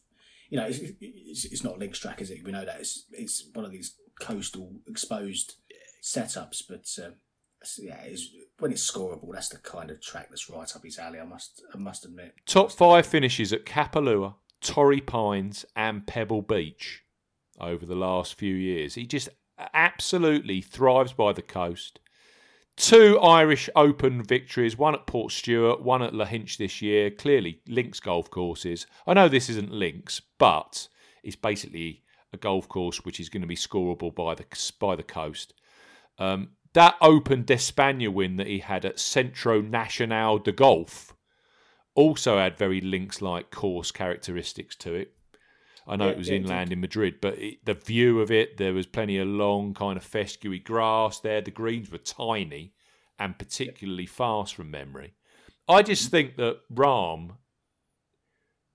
[0.50, 2.44] you know, it's, it's, it's not links track, is it?
[2.44, 5.56] We know that it's it's one of these coastal exposed
[6.04, 7.14] setups, but um,
[7.80, 8.30] yeah, it's,
[8.60, 11.20] when it's scoreable, that's the kind of track that's right up his alley.
[11.20, 12.34] I must I must admit.
[12.46, 17.04] Top five finishes at Kapalua, Torrey Pines, and Pebble Beach
[17.60, 18.96] over the last few years.
[18.96, 19.30] He just
[19.74, 22.00] absolutely thrives by the coast.
[22.82, 27.12] Two Irish Open victories, one at Portstewart, one at Lahinch this year.
[27.12, 28.88] Clearly, links golf courses.
[29.06, 30.88] I know this isn't links, but
[31.24, 32.02] it's basically
[32.34, 34.46] a golf course which is going to be scoreable by the
[34.80, 35.54] by the coast.
[36.18, 41.16] Um, that Open d'Espagne win that he had at Centro Nacional de Golf
[41.94, 45.14] also had very links-like course characteristics to it.
[45.88, 48.32] I know Yeah, it was yeah, it inland in Madrid, but it, the view of
[48.32, 51.42] it, there was plenty of long, kind of fescue grass there.
[51.42, 52.74] The greens were tiny
[53.18, 55.14] and particularly fast from memory.
[55.68, 56.12] I just mm-hmm.
[56.12, 57.38] think that Rahm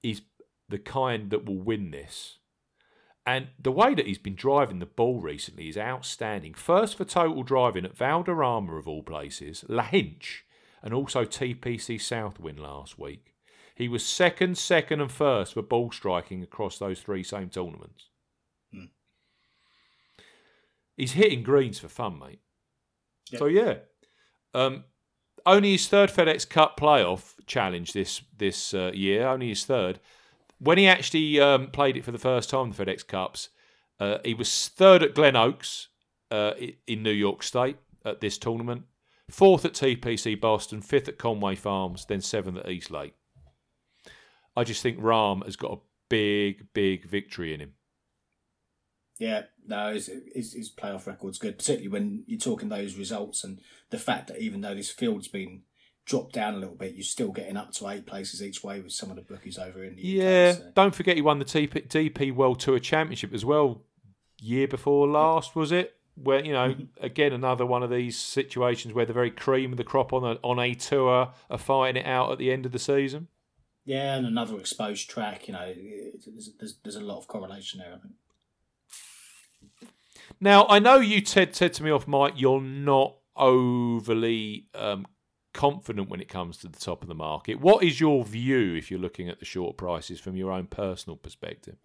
[0.02, 0.22] is
[0.68, 2.38] the kind that will win this.
[3.26, 6.54] And the way that he's been driving the ball recently is outstanding.
[6.54, 10.42] First for total driving at Valderrama, of all places, Lahinch,
[10.80, 13.34] and also TPC Southwind last week.
[13.76, 18.08] He was second, second, and first for ball striking across those three same tournaments.
[18.72, 18.86] Hmm.
[20.96, 22.40] He's hitting greens for fun, mate.
[23.30, 23.38] Yeah.
[23.38, 23.74] So yeah,
[24.54, 24.84] um,
[25.44, 29.28] only his third FedEx Cup playoff challenge this this uh, year.
[29.28, 30.00] Only his third.
[30.58, 33.50] When he actually um, played it for the first time, the FedEx Cups,
[34.00, 35.88] uh, he was third at Glen Oaks
[36.30, 36.52] uh,
[36.86, 38.84] in New York State at this tournament,
[39.30, 43.12] fourth at TPC Boston, fifth at Conway Farms, then seventh at East Lake.
[44.56, 45.78] I just think Rahm has got a
[46.08, 47.74] big, big victory in him.
[49.18, 53.60] Yeah, no, his, his, his playoff record's good, particularly when you're talking those results and
[53.90, 55.62] the fact that even though this field's been
[56.04, 58.92] dropped down a little bit, you're still getting up to eight places each way with
[58.92, 60.56] some of the bookies over in the Yeah, UK.
[60.56, 63.82] so- don't forget he won the TP, DP World Tour Championship as well.
[64.40, 65.94] Year before last, was it?
[66.14, 67.04] Where you know, mm-hmm.
[67.04, 70.38] again another one of these situations where the very cream of the crop on a
[70.42, 73.28] on a tour are fighting it out at the end of the season.
[73.86, 75.46] Yeah, and another exposed track.
[75.46, 75.72] You know,
[76.26, 77.94] there's, there's, there's a lot of correlation there.
[77.94, 78.14] I think.
[80.40, 85.06] Now I know you Ted said to me off mic, you're not overly um,
[85.54, 87.60] confident when it comes to the top of the market.
[87.60, 91.16] What is your view if you're looking at the short prices from your own personal
[91.16, 91.76] perspective?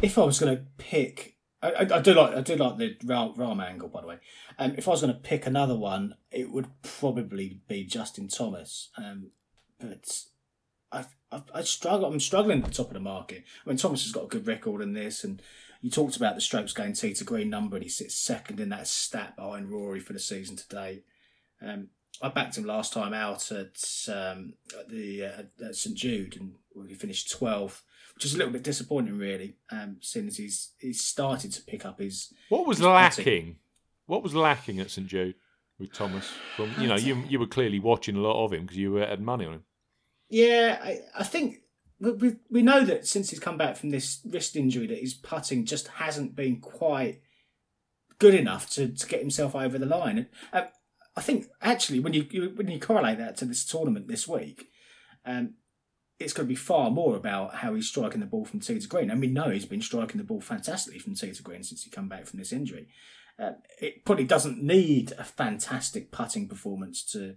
[0.00, 3.36] If I was going to pick I, I, do like I do like the Rahm,
[3.36, 4.18] Rahm angle, by the way.
[4.58, 8.90] Um, if I was going to pick another one, it would probably be Justin Thomas.
[8.98, 9.30] Um,
[9.78, 10.24] but
[10.92, 12.06] I, I, I struggle.
[12.06, 13.44] I'm struggling at the top of the market.
[13.64, 15.40] I mean, Thomas has got a good record in this, and
[15.80, 18.68] you talked about the strokes gained tee to green number, and he sits second in
[18.68, 21.02] that stat behind Rory for the season today.
[21.60, 21.88] Um,
[22.20, 26.88] I backed him last time out at, um, at the uh, at St Jude, and
[26.88, 27.80] he finished 12th,
[28.14, 31.84] which is a little bit disappointing, really, um, seeing as he's he's started to pick
[31.86, 32.32] up his.
[32.48, 33.56] What was his lacking?
[34.06, 35.36] What was lacking at St Jude
[35.78, 36.30] with Thomas?
[36.56, 39.20] From you know, you you were clearly watching a lot of him because you had
[39.20, 39.64] money on him.
[40.32, 41.58] Yeah, I, I think
[42.00, 45.66] we, we know that since he's come back from this wrist injury, that his putting
[45.66, 47.20] just hasn't been quite
[48.18, 50.16] good enough to, to get himself over the line.
[50.16, 50.68] And, uh,
[51.14, 54.70] I think actually when you, you when you correlate that to this tournament this week,
[55.26, 55.56] um,
[56.18, 58.88] it's going to be far more about how he's striking the ball from tee to
[58.88, 59.10] green.
[59.10, 61.90] And we know he's been striking the ball fantastically from tee to green since he
[61.90, 62.88] come back from this injury.
[63.38, 63.52] Uh,
[63.82, 67.36] it probably doesn't need a fantastic putting performance to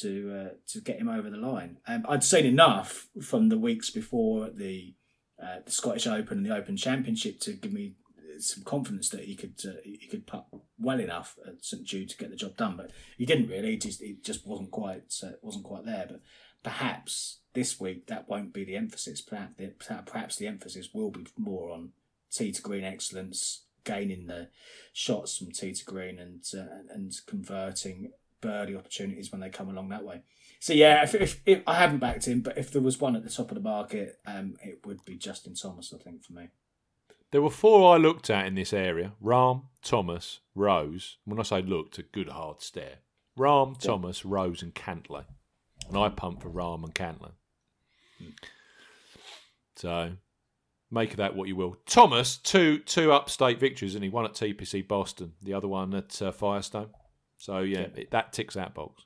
[0.00, 1.78] to uh, to get him over the line.
[1.86, 4.94] Um, I'd seen enough from the weeks before the
[5.42, 7.94] uh, the Scottish Open and the Open Championship to give me
[8.38, 10.46] some confidence that he could uh, he could putt
[10.78, 12.76] well enough at St Jude to get the job done.
[12.76, 13.76] But he didn't really.
[13.76, 16.06] Just he just wasn't quite uh, wasn't quite there.
[16.08, 16.20] But
[16.62, 19.20] perhaps this week that won't be the emphasis.
[19.20, 19.72] Perhaps the,
[20.06, 21.90] perhaps the emphasis will be more on
[22.30, 24.48] tee to green excellence, gaining the
[24.92, 28.12] shots from tee to green, and uh, and converting
[28.46, 30.22] birdie opportunities when they come along that way.
[30.60, 33.24] So yeah, if, if, if I haven't backed him, but if there was one at
[33.24, 36.48] the top of the market, um, it would be Justin Thomas, I think, for me.
[37.30, 41.18] There were four I looked at in this area: Rahm, Thomas, Rose.
[41.24, 42.98] When I say looked, a good hard stare.
[43.38, 45.24] Rahm, Thomas, Rose, and Cantlay.
[45.88, 47.32] And I pumped for Rahm and Cantlay.
[49.74, 50.12] So
[50.90, 51.76] make of that what you will.
[51.86, 56.20] Thomas, two two upstate victories, and he one at TPC Boston, the other one at
[56.22, 56.90] uh, Firestone.
[57.46, 59.04] So yeah, it, that ticks that box.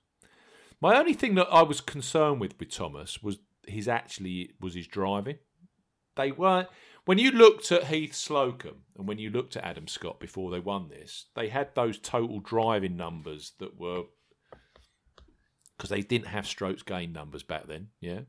[0.80, 3.36] My only thing that I was concerned with with Thomas was
[3.68, 5.36] his actually was his driving.
[6.16, 6.68] They weren't
[7.04, 10.58] when you looked at Heath Slocum and when you looked at Adam Scott before they
[10.58, 14.04] won this, they had those total driving numbers that were
[15.76, 17.88] because they didn't have strokes gained numbers back then.
[18.00, 18.20] Yeah,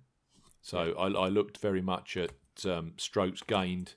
[0.61, 2.33] so I, I looked very much at
[2.65, 3.93] um, strokes gained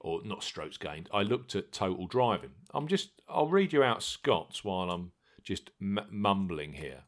[0.00, 1.08] or not strokes gained.
[1.14, 2.54] I looked at total driving.
[2.74, 5.12] I'm just I'll read you out Scott's while I'm
[5.44, 7.04] just m- mumbling here.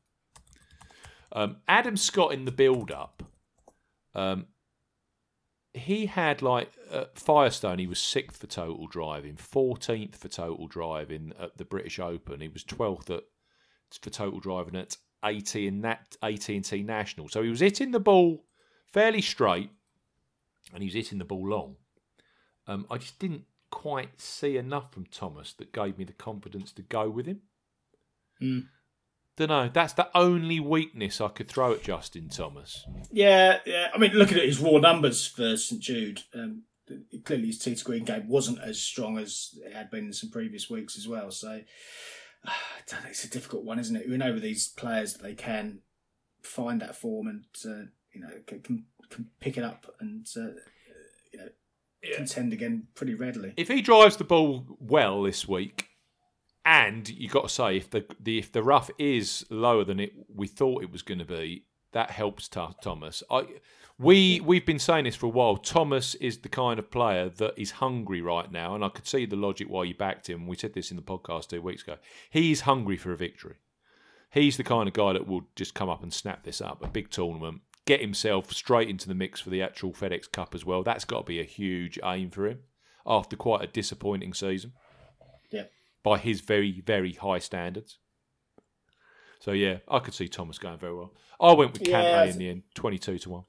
[1.32, 3.22] Um, Adam Scott in the build up.
[4.14, 4.46] Um,
[5.74, 6.72] he had like
[7.14, 12.40] Firestone, he was sixth for total driving, fourteenth for total driving at the British Open.
[12.40, 13.24] He was twelfth at
[14.00, 17.28] for total driving at AT and Nat AT and T National.
[17.28, 18.44] So he was hitting the ball
[18.92, 19.70] fairly straight,
[20.72, 21.76] and he was hitting the ball long.
[22.66, 26.82] Um, I just didn't quite see enough from Thomas that gave me the confidence to
[26.82, 27.42] go with him.
[28.40, 28.66] Mm.
[29.36, 29.68] Don't know.
[29.72, 32.86] That's the only weakness I could throw at Justin Thomas.
[33.10, 33.88] Yeah, yeah.
[33.94, 36.62] I mean, looking at his raw numbers for St Jude, um,
[37.24, 40.30] clearly his tee to green game wasn't as strong as it had been in some
[40.30, 41.30] previous weeks as well.
[41.30, 41.60] So
[42.48, 44.08] uh, it's a difficult one, isn't it?
[44.08, 45.80] We know with these players that they can
[46.42, 50.54] find that form and uh, you know can, can pick it up and uh,
[51.32, 51.48] you know
[52.14, 53.52] contend again pretty readily.
[53.56, 55.88] If he drives the ball well this week,
[56.66, 60.12] and you got to say if the, the if the rough is lower than it
[60.34, 63.22] we thought it was going to be, that helps Th- Thomas.
[63.30, 63.46] I
[63.98, 65.56] we we've been saying this for a while.
[65.56, 69.24] Thomas is the kind of player that is hungry right now, and I could see
[69.24, 70.48] the logic why you backed him.
[70.48, 71.96] We said this in the podcast two weeks ago.
[72.28, 73.54] He's hungry for a victory.
[74.32, 76.88] He's the kind of guy that will just come up and snap this up a
[76.88, 80.82] big tournament, get himself straight into the mix for the actual FedEx Cup as well.
[80.82, 82.58] That's got to be a huge aim for him
[83.06, 84.72] after quite a disappointing season.
[86.06, 87.98] By his very, very high standards.
[89.40, 91.12] So yeah, I could see Thomas going very well.
[91.40, 93.42] I went with Yeah, Cantlay in the end, twenty-two to one.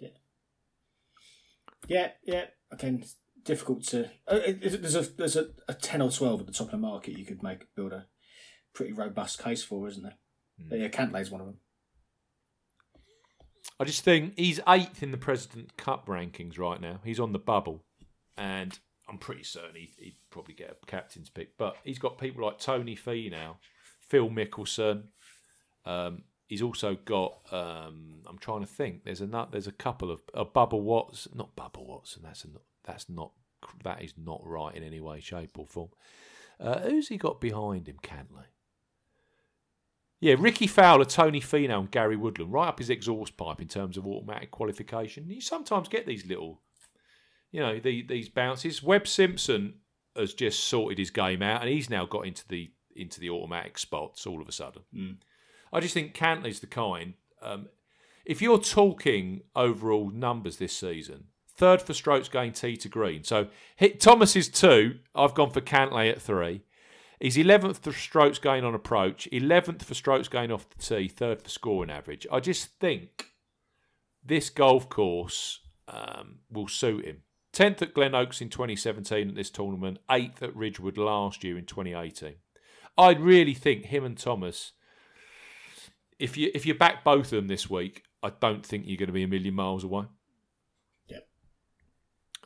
[1.88, 2.46] Yeah, yeah.
[2.72, 3.04] Again,
[3.44, 4.10] difficult to.
[4.28, 7.16] Uh, there's a there's a, a ten or twelve at the top of the market.
[7.16, 8.08] You could make build a
[8.74, 10.18] pretty robust case for, isn't there?
[10.58, 10.88] But yeah,
[11.30, 11.60] one of them.
[13.80, 17.02] I just think he's eighth in the President Cup rankings right now.
[17.06, 17.86] He's on the bubble,
[18.36, 18.80] and
[19.10, 21.58] I'm pretty certain he'd, he'd probably get a captain's pick.
[21.58, 23.56] But he's got people like Tony Finau,
[24.00, 25.04] Phil Mickelson.
[25.86, 27.40] Um, he's also got.
[27.52, 29.04] Um, I'm trying to think.
[29.04, 29.48] There's a.
[29.52, 32.24] There's a couple of a Bubba Watson, not Bubba Watson.
[32.24, 32.50] That's a,
[32.84, 33.32] that's not
[33.84, 35.90] that is not right in any way, shape, or form.
[36.60, 37.98] Uh, who's he got behind him?
[38.02, 38.46] Cantlay.
[40.20, 43.98] Yeah, Rickie Fowler, Tony Finau, and Gary Woodland, right up his exhaust pipe in terms
[43.98, 45.30] of automatic qualification.
[45.30, 46.62] You sometimes get these little,
[47.52, 48.84] you know, the, these bounces.
[48.84, 49.76] Webb Simpson
[50.16, 53.78] has just sorted his game out, and he's now got into the into the automatic
[53.78, 54.82] spots all of a sudden.
[54.96, 55.18] Mm.
[55.72, 57.14] I just think Cantlay's the kind.
[57.42, 57.68] Um,
[58.26, 61.26] if you're talking overall numbers this season,
[61.56, 63.24] third for strokes gained tee to green.
[63.24, 65.00] So hit Thomas is two.
[65.16, 66.64] I've gone for Cantlay at three.
[67.20, 71.42] He's 11th for strokes gained on approach, 11th for strokes gained off the tee, third
[71.42, 72.28] for scoring average.
[72.32, 73.32] I just think
[74.24, 77.24] this golf course um, will suit him.
[77.58, 81.66] 10th at Glen Oaks in 2017 at this tournament, 8th at Ridgewood last year in
[81.66, 82.36] 2018.
[82.96, 84.74] I really think him and Thomas,
[86.20, 89.08] if you if you back both of them this week, I don't think you're going
[89.08, 90.06] to be a million miles away.
[91.08, 91.28] Yep.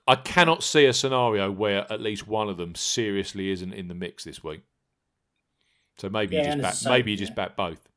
[0.08, 3.94] I cannot see a scenario where at least one of them seriously isn't in the
[3.94, 4.64] mix this week.
[5.98, 7.90] So maybe Yeah, you just back, the maybe you same, just back both.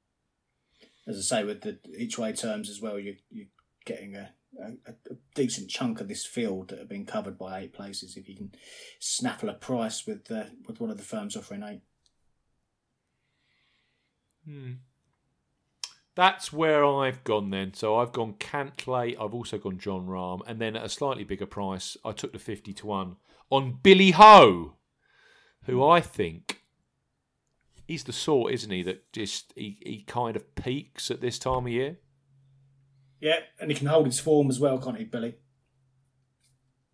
[1.07, 3.47] As I say, with the each way terms as well, you you're
[3.85, 4.31] getting a,
[4.63, 8.17] a, a decent chunk of this field that have been covered by eight places.
[8.17, 8.53] If you can
[8.99, 11.81] snaffle a price with uh, with one of the firms offering eight.
[14.45, 14.73] Hmm.
[16.17, 17.75] That's where I've gone then.
[17.75, 19.17] So I've gone Cantlay.
[19.21, 22.39] I've also gone Jon Rahm, and then at a slightly bigger price, I took the
[22.39, 23.17] fifty to one
[23.51, 24.77] on Billy Ho,
[25.65, 26.63] who I think
[27.87, 31.67] he's the sort, isn't he, that just he, he kind of peaks at this time
[31.67, 31.99] of year.
[33.25, 35.37] Yeah, and he can hold his form as well, can't he, Billy?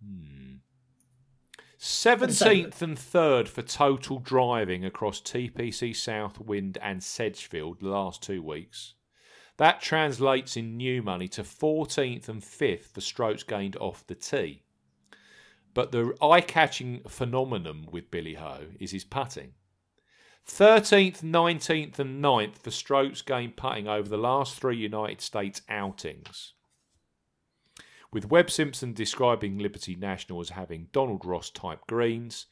[0.01, 0.59] Hmm.
[1.77, 8.95] Seventeenth and third for total driving across TPC Southwind and Sedgefield the last two weeks.
[9.57, 14.63] That translates in new money to 14th and 5th for strokes gained off the tee.
[15.75, 19.55] But the eye catching phenomenon with Billy Ho is his putting.
[20.49, 26.55] 13th, 19th, and 9th for strokes gained putting over the last three United States outings.
[28.13, 32.47] With Webb Simpson describing Liberty National as having Donald Ross type greens,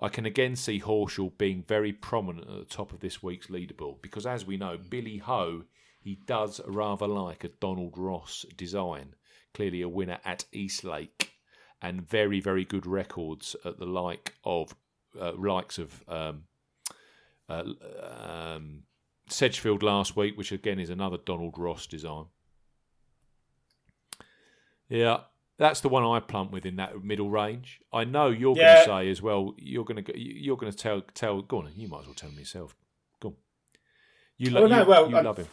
[0.00, 4.02] I can again see Horschel being very prominent at the top of this week's leaderboard
[4.02, 5.64] because, as we know, Billy Ho,
[6.00, 9.14] he does rather like a Donald Ross design.
[9.54, 11.32] Clearly a winner at Eastlake
[11.80, 14.74] and very, very good records at the like of
[15.18, 16.44] uh, likes of um,
[17.48, 17.64] uh,
[18.56, 18.82] um,
[19.28, 22.26] Sedgefield last week, which again is another Donald Ross design.
[24.88, 25.20] Yeah,
[25.58, 27.80] that's the one I plump with in that middle range.
[27.92, 28.74] I know you're Yeah.
[28.74, 29.54] going to say as well.
[29.58, 31.42] You're going to you're going to tell tell.
[31.42, 32.74] Go on, you might as well tell me yourself.
[33.20, 33.34] Go on.
[34.38, 35.48] You, lo- Oh, no, you, well, you I- love him.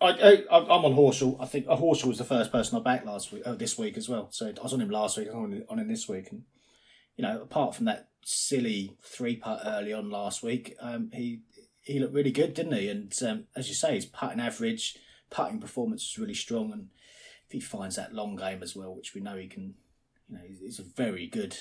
[0.00, 1.36] I, I, I'm on Horschel.
[1.40, 4.08] I think uh, was the first person I backed last week, oh, this week as
[4.08, 4.28] well.
[4.30, 5.26] So I was on him last week.
[5.26, 6.44] I was on him, on him this week, and
[7.16, 11.40] you know, apart from that silly three putt early on last week, um, he
[11.80, 12.88] he looked really good, didn't he?
[12.90, 14.98] And um, as you say, his putting average,
[15.30, 16.88] putting performance was really strong, and
[17.46, 19.74] if he finds that long game as well, which we know he can,
[20.28, 21.56] you know, he's, he's a very good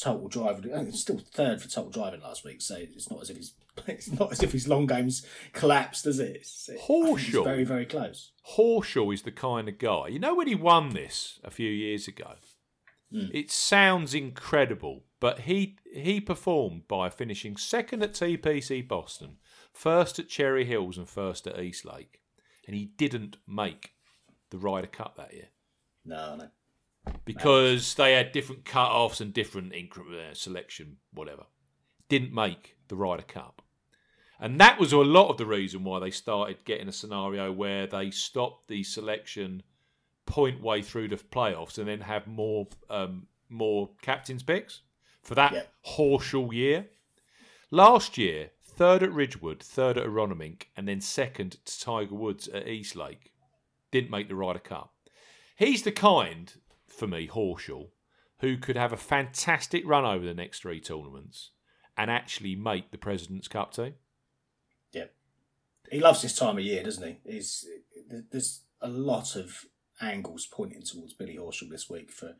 [0.00, 0.62] total driver.
[0.72, 3.54] uh, He's still third for total driving last week, so it's not as if he's
[3.88, 6.36] it's not as if his long games collapsed, does it?
[6.36, 8.30] It's, think very very close.
[8.56, 10.06] Horschel is the kind of guy.
[10.08, 12.34] You know when he won this a few years ago,
[13.12, 13.30] Mm.
[13.32, 19.38] it sounds incredible, but he he performed by finishing second at TPC Boston,
[19.72, 22.20] first at Cherry Hills, and first at Eastlake,
[22.66, 23.94] and he didn't make
[24.50, 25.48] the Ryder Cup that year
[26.04, 26.48] No, no.
[27.24, 31.46] because they had different cut-offs and different increment uh, selection, whatever.
[32.10, 33.62] Didn't make the Ryder Cup.
[34.38, 37.86] And that was a lot of the reason why they started getting a scenario where
[37.86, 39.62] they stopped the selection
[40.26, 44.82] point way through the playoffs and then have more um, more captains picks
[45.24, 45.72] for that.
[45.86, 46.86] Horschel year.
[47.70, 52.68] Last year, third at Ridgewood, third at Aronimink, and then second to Tiger Woods at
[52.68, 53.32] Eastlake.
[53.90, 54.92] Didn't make the Ryder Cup.
[55.56, 56.52] He's the kind,
[56.86, 57.88] for me, Horschel,
[58.40, 61.50] who could have a fantastic run over the next three tournaments
[61.96, 63.94] and actually make the President's Cup team.
[64.92, 65.06] Yeah,
[65.90, 67.32] he loves this time of year, doesn't he?
[67.32, 67.66] He's
[68.30, 69.64] there's a lot of
[70.00, 72.34] angles pointing towards Billy Horschel this week for,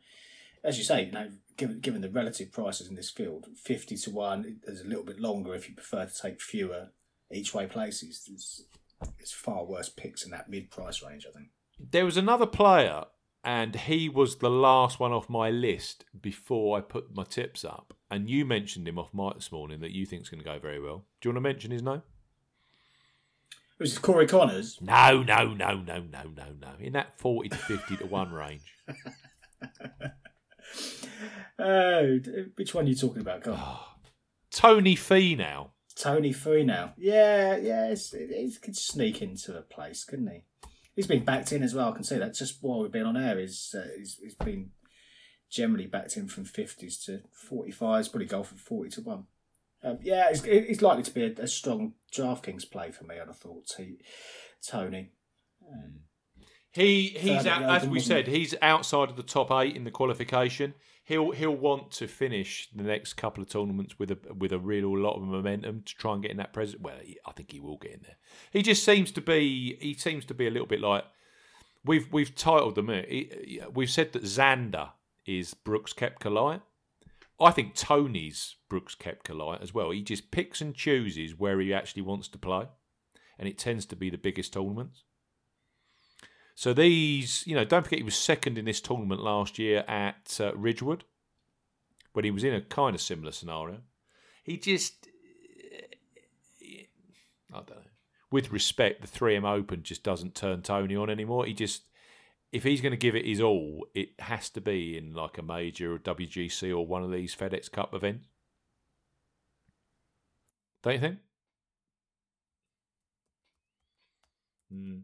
[0.65, 4.09] as you say, you know, given given the relative prices in this field, fifty to
[4.09, 6.89] one is a little bit longer if you prefer to take fewer
[7.31, 8.27] each way places.
[8.31, 8.63] It's,
[9.19, 11.49] it's far worse picks in that mid price range, I think.
[11.79, 13.05] There was another player,
[13.43, 17.93] and he was the last one off my list before I put my tips up.
[18.09, 20.79] And you mentioned him off mic this morning that you think's going to go very
[20.79, 21.05] well.
[21.21, 22.03] Do you want to mention his name?
[23.77, 24.81] It was Corey Conners.
[24.81, 26.69] No, no, no, no, no, no, no.
[26.79, 28.73] In that forty to fifty to one range.
[31.57, 32.19] Oh,
[32.55, 33.43] which one are you talking about?
[33.43, 33.77] Go on.
[34.51, 35.69] Tony Finau.
[35.95, 36.91] Tony Finau.
[36.97, 40.43] Yeah, yeah, it's, he could sneak into a place, couldn't he?
[40.95, 41.89] He's been backed in as well.
[41.89, 43.39] I can see that just while we've been on air.
[43.39, 44.71] He's, uh, he's, he's been
[45.49, 49.23] generally backed in from 50s to 45s, probably golf at 40 to 1.
[49.83, 53.27] Um, yeah, it's, it's likely to be a, a strong DraftKings play for me, I'd
[53.27, 53.99] have thought, T-
[54.65, 55.11] Tony.
[55.71, 55.99] Um,
[56.75, 60.73] he he's out, as we said, he's outside of the top eight in the qualification.
[61.05, 64.97] He'll he'll want to finish the next couple of tournaments with a with a real
[64.97, 66.81] lot of momentum to try and get in that present.
[66.81, 68.17] Well, he, I think he will get in there.
[68.51, 71.05] He just seems to be he seems to be a little bit like
[71.85, 72.89] we've we've titled them.
[72.89, 73.03] uh,
[73.73, 74.89] We've said that Xander
[75.25, 76.61] is Brooks Koepka light.
[77.39, 79.91] I think Tony's Brooks Koepka light as well.
[79.91, 82.67] He just picks and chooses where he actually wants to play,
[83.39, 85.03] and it tends to be the biggest tournaments.
[86.55, 90.39] So these, you know, don't forget he was second in this tournament last year at
[90.39, 91.03] uh, Ridgewood
[92.13, 93.79] when he was in a kind of similar scenario.
[94.41, 95.09] He just,
[97.51, 97.81] I don't know.
[98.31, 101.45] With respect, the 3M Open just doesn't turn Tony on anymore.
[101.45, 101.83] He just,
[102.53, 105.41] if he's going to give it his all, it has to be in like a
[105.41, 108.27] major or WGC or one of these FedEx Cup events.
[110.83, 111.17] Don't you think?
[114.71, 114.99] Hmm.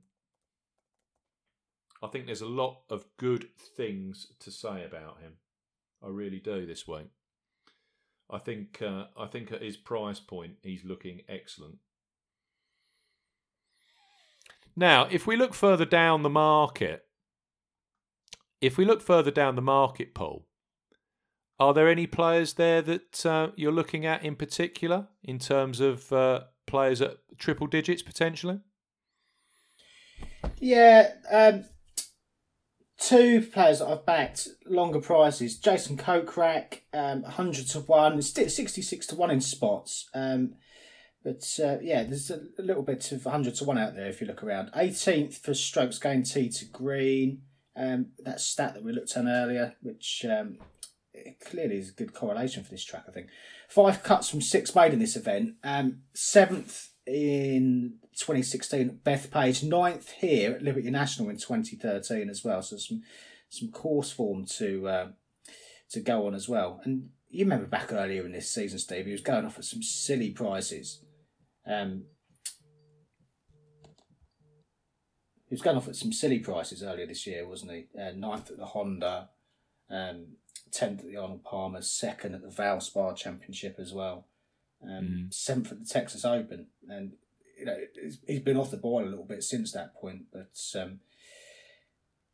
[2.02, 3.48] I think there's a lot of good
[3.78, 5.34] things to say about him.
[6.04, 7.12] I really do this week.
[8.30, 11.78] I think uh, I think at his price point, he's looking excellent.
[14.76, 17.06] Now, if we look further down the market,
[18.62, 20.48] if we look further down the market pool,
[21.60, 26.12] are there any players there that uh, you're looking at in particular in terms of
[26.12, 28.62] uh, players at triple digits potentially?
[30.58, 31.66] Yeah, um,
[33.02, 35.58] two players that I've backed longer prices.
[35.58, 40.08] Jason Kokrak, um, 100 to 1, it's still 66 to 1 in spots.
[40.14, 40.54] Um,
[41.24, 44.28] but uh, yeah, there's a, little bit of 100 to 1 out there if you
[44.28, 44.72] look around.
[44.74, 47.42] 18th for strokes gained tee to green.
[47.76, 50.58] Um, that stat that we looked at earlier, which um,
[51.46, 53.28] clearly is a good correlation for this track, I think.
[53.68, 55.56] Five cuts from six made in this event.
[55.64, 59.64] Um, seventh in 2016, Bethpage.
[59.64, 62.62] Ninth here at Liberty National in 2013 as well.
[62.62, 63.02] So some
[63.50, 65.08] some course form to uh,
[65.92, 66.82] to go on as well.
[66.84, 69.82] And you remember back earlier in this season, Steve, he was going off at some
[69.82, 71.04] silly prices.
[71.66, 72.04] Um,
[75.48, 77.88] he was going off at some silly prices earlier this year, wasn't he?
[78.00, 79.30] Uh, ninth at the Honda,
[79.90, 80.38] um,
[80.72, 84.28] tenth at the Arnold Palmer, second at the Valspar Championship as well,
[84.84, 87.14] um, seventh at the Texas Open, and
[87.62, 87.78] you know
[88.28, 90.24] he's- been off the boil a little bit since that point.
[90.34, 91.00] But um,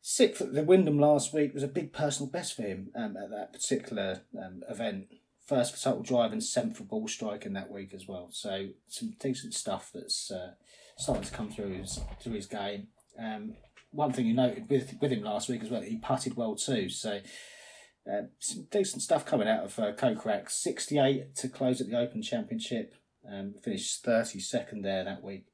[0.00, 3.30] sixth at the Wyndham last week was a big personal best for him um, at
[3.30, 5.08] that particular um, event.
[5.46, 8.28] First for total drive and seventh for ball striking that week as well.
[8.32, 10.52] So some decent stuff that's uh,
[10.96, 12.88] starting to come through his through his game.
[13.18, 13.54] Um,
[13.90, 16.88] one thing you noted with with him last week as well, he putted well too.
[16.88, 17.20] So
[18.10, 20.50] uh, some decent stuff coming out of uh, Kokrak.
[20.50, 22.94] 68 to close at the Open Championship.
[23.30, 25.46] Um, finished 32nd there that week.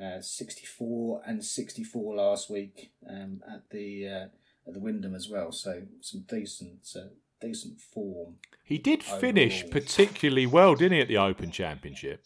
[0.00, 4.26] Uh, 64 and 64 last week um, at the uh,
[4.66, 5.52] at the Wyndham as well.
[5.52, 7.10] So some decent uh,
[7.40, 8.36] decent form.
[8.64, 9.72] He did finish Overall.
[9.72, 12.24] particularly well, didn't he, at the Open Championship?